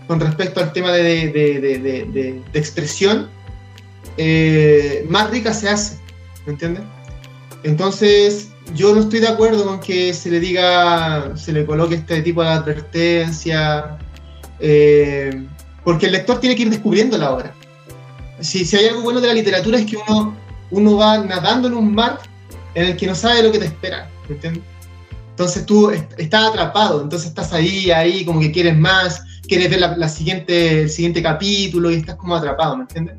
con 0.07 0.21
respecto 0.21 0.61
al 0.61 0.73
tema 0.73 0.93
de, 0.93 1.29
de, 1.29 1.61
de, 1.61 2.05
de 2.53 2.59
expresión, 2.59 3.29
eh, 4.17 5.07
más 5.09 5.31
rica 5.31 5.55
se 5.55 5.69
hace, 5.69 5.99
¿me 6.47 6.53
entiendes? 6.53 6.83
Entonces, 7.63 8.49
yo 8.75 8.95
no 8.95 9.01
estoy 9.01 9.21
de 9.21 9.29
acuerdo 9.29 9.65
con 9.65 9.81
que 9.81 10.13
se 10.13 10.31
le 10.31 10.41
diga, 10.41 11.37
se 11.37 11.53
le 11.53 11.65
coloque 11.65 11.97
este 11.97 12.23
tipo 12.23 12.43
de 12.43 12.49
advertencia, 12.51 13.99
eh, 14.61 15.47
porque 15.85 16.07
el 16.07 16.13
lector 16.13 16.41
tiene 16.41 16.57
que 16.57 16.63
ir 16.63 16.71
descubriendo 16.71 17.17
la 17.19 17.33
obra 17.33 17.55
si, 18.43 18.65
si 18.65 18.77
hay 18.77 18.89
algo 18.89 19.03
bueno 19.03 19.21
de 19.21 19.29
la 19.29 19.35
literatura 19.35 19.79
es 19.79 19.87
que 19.87 19.97
uno, 19.97 20.37
uno 20.71 20.97
va 20.97 21.19
nadando 21.19 21.69
en 21.69 21.75
un 21.75 21.95
mar 21.95 22.19
en 22.75 22.87
el 22.87 22.97
que 22.97 23.07
no 23.07 23.15
sabe 23.15 23.43
lo 23.43 23.53
que 23.53 23.59
te 23.59 23.67
espera, 23.67 24.11
¿me 24.29 24.35
entiendes? 24.35 24.65
Entonces 25.43 25.67
tú 25.67 25.91
estás 25.91 26.51
atrapado, 26.51 27.03
entonces 27.03 27.31
estás 27.31 27.53
ahí, 27.53 27.91
ahí, 27.91 28.25
como 28.25 28.39
que 28.39 28.53
quieres 28.53 28.79
más, 28.79 29.25
quieres 29.49 29.71
ver 29.71 29.81
la, 29.81 30.09
siguiente, 30.09 30.83
el 30.83 30.89
siguiente 30.89 31.21
capítulo 31.21 31.91
y 31.91 31.95
estás 31.95 32.15
como 32.15 32.37
atrapado, 32.37 32.77
¿me 32.77 32.83
entiendes? 32.83 33.17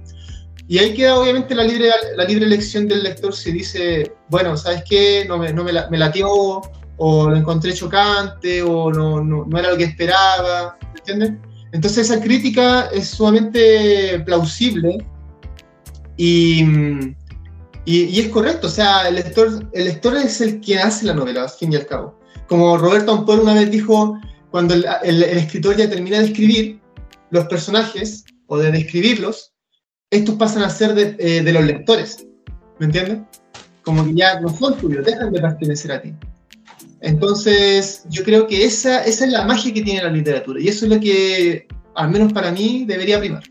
Y 0.69 0.77
ahí 0.77 0.93
queda 0.93 1.19
obviamente 1.19 1.53
la 1.53 1.65
libre, 1.65 1.89
la 2.15 2.23
libre 2.23 2.45
elección 2.45 2.87
del 2.87 3.03
lector 3.03 3.35
si 3.35 3.51
dice, 3.51 4.13
bueno, 4.29 4.55
¿sabes 4.55 4.85
qué? 4.89 5.25
No 5.27 5.37
me, 5.37 5.51
no 5.51 5.65
me, 5.65 5.73
me 5.91 5.97
latió, 5.97 6.61
o 6.95 7.29
lo 7.29 7.35
encontré 7.35 7.73
chocante, 7.73 8.61
o 8.63 8.89
no, 8.89 9.21
no, 9.21 9.43
no 9.45 9.59
era 9.59 9.71
lo 9.71 9.75
que 9.75 9.83
esperaba, 9.83 10.77
¿me 10.93 10.99
entiendes? 10.99 11.33
Entonces 11.73 12.09
esa 12.09 12.21
crítica 12.21 12.87
es 12.93 13.09
sumamente 13.09 14.17
plausible 14.25 15.05
y, 16.15 16.63
y, 17.85 18.19
es 18.19 18.29
correcto, 18.29 18.67
o 18.67 18.69
sea, 18.69 19.07
el 19.07 19.15
lector, 19.15 19.69
el 19.73 19.85
lector 19.85 20.15
es 20.15 20.39
el 20.41 20.61
que 20.61 20.79
hace 20.79 21.05
la 21.05 21.13
novela, 21.13 21.43
al 21.43 21.49
fin 21.49 21.73
y 21.73 21.75
al 21.75 21.85
cabo. 21.85 22.17
Como 22.47 22.77
Roberto 22.77 23.11
Ampol 23.11 23.41
una 23.41 23.53
vez 23.53 23.69
dijo, 23.71 24.17
cuando 24.51 24.73
el, 24.73 25.23
escritor 25.23 25.75
ya 25.75 25.89
termina 25.89 26.19
de 26.19 26.25
escribir 26.25 26.79
los 27.31 27.45
personajes 27.45 28.23
o 28.47 28.57
de 28.57 28.71
describirlos, 28.71 29.53
estos 30.11 30.35
pasan 30.35 30.63
a 30.63 30.69
ser 30.69 30.93
de, 30.93 31.15
eh, 31.19 31.43
de 31.43 31.53
los 31.53 31.65
lectores, 31.65 32.25
¿me 32.79 32.85
entiendes? 32.85 33.19
Como 33.81 34.05
que 34.05 34.13
ya 34.13 34.39
no 34.39 34.49
son 34.49 34.77
tuyos, 34.77 35.05
dejan 35.05 35.33
de 35.33 35.41
pertenecer 35.41 35.91
a 35.91 36.01
ti. 36.01 36.13
Entonces, 37.01 38.03
yo 38.09 38.23
creo 38.23 38.47
que 38.47 38.63
esa, 38.63 39.03
esa 39.03 39.25
es 39.25 39.31
la 39.31 39.45
magia 39.45 39.73
que 39.73 39.81
tiene 39.81 40.03
la 40.03 40.09
literatura 40.09 40.61
y 40.61 40.69
eso 40.69 40.85
es 40.85 40.91
lo 40.91 40.99
que, 41.01 41.67
al 41.95 42.09
menos 42.09 42.31
para 42.31 42.49
mí, 42.51 42.85
debería 42.87 43.19
primar. 43.19 43.43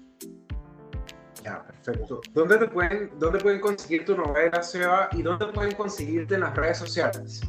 Perfecto. 1.84 2.20
¿Dónde, 2.32 2.58
te 2.58 2.66
pueden, 2.68 3.10
¿Dónde 3.18 3.38
pueden 3.38 3.60
conseguir 3.60 4.04
tu 4.04 4.16
novela, 4.16 4.62
Seba? 4.62 5.08
¿Y 5.12 5.22
dónde 5.22 5.46
pueden 5.46 5.74
conseguirte 5.74 6.34
en 6.34 6.42
las 6.42 6.54
redes 6.54 6.78
sociales? 6.78 7.40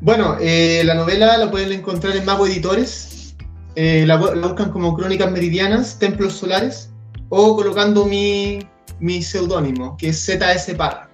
Bueno, 0.00 0.36
eh, 0.40 0.82
la 0.84 0.94
novela 0.94 1.36
la 1.36 1.50
pueden 1.50 1.72
encontrar 1.72 2.14
en 2.16 2.24
Mago 2.24 2.46
Editores. 2.46 3.34
Eh, 3.74 4.04
la, 4.06 4.16
buscan 4.16 4.70
como 4.70 4.96
Crónicas 4.96 5.30
Meridianas, 5.30 5.98
Templos 5.98 6.34
Solares, 6.34 6.90
o 7.28 7.56
colocando 7.56 8.04
mi, 8.04 8.60
mi 9.00 9.22
seudónimo, 9.22 9.96
que 9.96 10.10
es 10.10 10.24
ZS 10.24 10.74
Parra. 10.76 11.08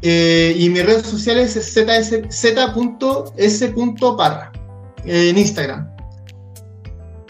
Eh, 0.00 0.54
y 0.56 0.70
mis 0.70 0.86
redes 0.86 1.02
sociales 1.02 1.56
es 1.56 1.72
z.s.parra 1.74 3.32
en 5.04 5.36
Instagram. 5.36 5.97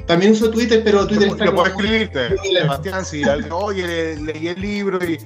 También 0.08 0.32
uso 0.32 0.50
Twitter, 0.50 0.80
pero 0.82 1.06
Twitter 1.06 1.28
está. 1.28 1.44
Yo 1.44 1.54
puedo 1.54 1.66
escribirte, 1.66 2.34
Sebastián, 2.42 3.04
si 3.04 3.22
alguien, 3.24 3.52
oye, 3.52 4.16
leí 4.16 4.48
el 4.48 4.60
libro 4.60 4.98
y. 5.04 5.18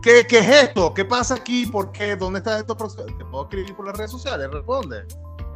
¿Qué, 0.00 0.24
¿Qué, 0.28 0.38
es 0.38 0.48
esto? 0.48 0.94
¿Qué 0.94 1.04
pasa 1.04 1.34
aquí? 1.34 1.66
¿Por 1.66 1.90
qué? 1.90 2.14
¿Dónde 2.14 2.38
está 2.38 2.56
esto? 2.60 2.76
Te 2.76 3.24
puedo 3.24 3.42
escribir 3.42 3.74
por 3.74 3.86
las 3.86 3.96
redes 3.98 4.12
sociales, 4.12 4.48
responde. 4.52 5.02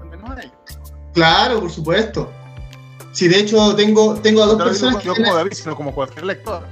Al 0.01 0.09
menos 0.09 0.31
a 0.31 0.41
ellos. 0.41 0.53
Claro, 1.15 1.61
por 1.61 1.71
supuesto. 1.71 2.29
Sí, 3.13 3.29
de 3.29 3.39
hecho 3.39 3.77
tengo, 3.77 4.15
tengo 4.15 4.43
a 4.43 4.47
dos 4.47 4.61
personas. 4.61 5.05
No, 5.05 5.15
como 5.15 5.33
David, 5.33 5.53
sino 5.53 5.77
como 5.77 5.95
cualquier 5.95 6.25
lector. 6.25 6.65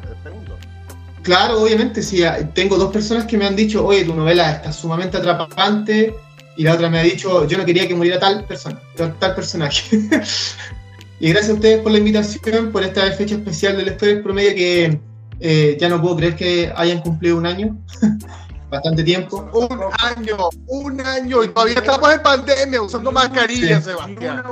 Claro, 1.22 1.62
obviamente, 1.62 2.02
sí. 2.02 2.24
ah, 2.24 2.38
Tengo 2.54 2.76
dos 2.76 2.92
personas 2.92 3.26
que 3.26 3.38
me 3.38 3.46
han 3.46 3.54
dicho, 3.54 3.86
oye, 3.86 4.04
tu 4.04 4.14
novela 4.14 4.50
está 4.50 4.72
sumamente 4.72 5.16
atrapante. 5.18 6.12
Y 6.56 6.64
la 6.64 6.74
otra 6.74 6.90
me 6.90 6.98
ha 6.98 7.02
dicho, 7.04 7.46
yo 7.46 7.56
no 7.56 7.64
quería 7.64 7.86
que 7.86 7.94
muriera 7.94 8.18
tal 8.18 8.44
persona, 8.46 8.80
tal 8.96 9.34
personaje. 9.36 10.00
y 11.20 11.28
gracias 11.28 11.50
a 11.50 11.54
ustedes 11.54 11.80
por 11.82 11.92
la 11.92 11.98
invitación, 11.98 12.72
por 12.72 12.82
esta 12.82 13.12
fecha 13.12 13.34
especial 13.34 13.76
del 13.76 13.86
Lectores 13.86 14.22
Promedio 14.22 14.54
que 14.54 15.00
eh, 15.38 15.76
ya 15.78 15.88
no 15.90 16.00
puedo 16.00 16.16
creer 16.16 16.34
que 16.34 16.72
hayan 16.74 17.00
cumplido 17.02 17.36
un 17.36 17.46
año. 17.46 17.76
Bastante 18.70 19.02
tiempo. 19.02 19.50
Un 19.52 19.80
año, 19.98 20.48
un 20.68 21.00
año 21.00 21.44
y 21.44 21.48
todavía 21.48 21.74
estamos 21.74 22.14
en 22.14 22.22
pandemia 22.22 22.80
usando 22.80 23.12
mascarilla, 23.12 23.78
Sí. 23.78 23.90
Sebastián. 23.90 24.44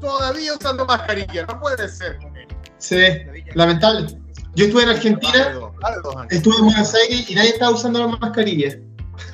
Todavía 0.00 0.54
usando 0.54 0.86
mascarilla, 0.86 1.46
no 1.46 1.60
puede 1.60 1.88
ser. 1.88 2.18
Sí, 2.78 2.96
lamentable. 3.54 4.18
Yo 4.56 4.66
estuve 4.66 4.82
en 4.84 4.88
Argentina, 4.88 5.52
estuve 6.30 6.56
en 6.56 6.64
Buenos 6.64 6.94
Aires 6.94 7.30
y 7.30 7.34
nadie 7.34 7.50
estaba 7.50 7.72
usando 7.72 8.00
la 8.00 8.08
mascarilla. 8.08 8.78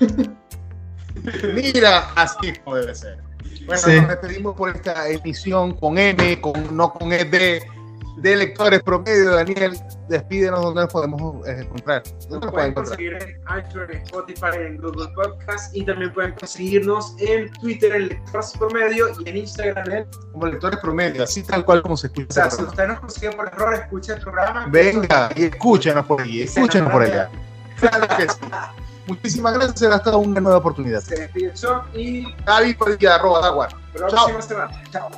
Mira, 1.54 2.10
así 2.14 2.52
puede 2.64 2.94
ser. 2.94 3.29
Bueno, 3.70 3.82
Sí. 3.86 4.00
nos 4.00 4.08
despedimos 4.08 4.54
por 4.56 4.74
esta 4.74 5.08
emisión 5.08 5.74
con 5.74 5.96
M, 5.98 6.40
con, 6.40 6.76
no 6.76 6.92
con 6.92 7.12
ED, 7.12 7.62
de 8.16 8.36
lectores 8.36 8.82
promedio. 8.82 9.30
Daniel, 9.36 9.78
despídenos 10.08 10.60
donde 10.60 10.82
nos 10.82 10.92
podemos 10.92 11.46
eh, 11.46 11.60
encontrar. 11.60 12.02
¿Dónde 12.28 12.46
Nos 12.46 12.52
pueden 12.54 12.74
conseguir 12.74 13.12
en 13.14 13.40
iTunes, 13.58 13.90
en 13.90 13.96
Spotify, 14.02 14.56
en 14.56 14.76
Google 14.78 15.08
Podcast 15.14 15.74
y 15.74 15.84
también 15.84 16.12
pueden 16.12 16.32
conseguirnos 16.34 17.14
en 17.20 17.50
Twitter 17.60 17.92
en 17.94 18.08
Lectores 18.08 18.52
Promedio 18.58 19.06
y 19.24 19.28
en 19.28 19.36
Instagram 19.38 19.90
en... 19.90 20.06
Como 20.32 20.46
lectores 20.48 20.78
promedio, 20.80 21.22
así 21.22 21.42
tal 21.42 21.64
cual 21.64 21.80
como 21.82 21.96
se 21.96 22.08
O 22.08 22.10
escucha. 22.10 22.32
sea, 22.32 22.50
si 22.50 22.62
usted 22.62 22.88
nos 22.88 23.00
consigue 23.00 23.30
por 23.32 23.46
error, 23.48 23.74
escucha 23.74 24.14
el 24.14 24.20
programa. 24.20 24.66
Venga 24.68 25.30
y 25.36 25.44
escúchenos 25.44 26.04
por 26.06 26.20
ahí, 26.20 26.42
escúchenos 26.42 26.90
por 26.92 27.02
allá. 27.02 27.30
Claro 27.78 28.06
que 28.18 28.28
sí. 28.28 28.38
Muchísimas 29.10 29.54
gracias, 29.54 29.82
hasta 29.92 30.16
una 30.16 30.40
nueva 30.40 30.58
oportunidad. 30.58 31.00
Se 31.00 31.16
despide 31.16 31.52
y 31.94 32.32
David 32.44 32.76
Padilla, 32.78 33.16
arroba 33.16 33.40
próxima 33.92 34.40
semana. 34.40 34.82
Chao. 34.92 35.10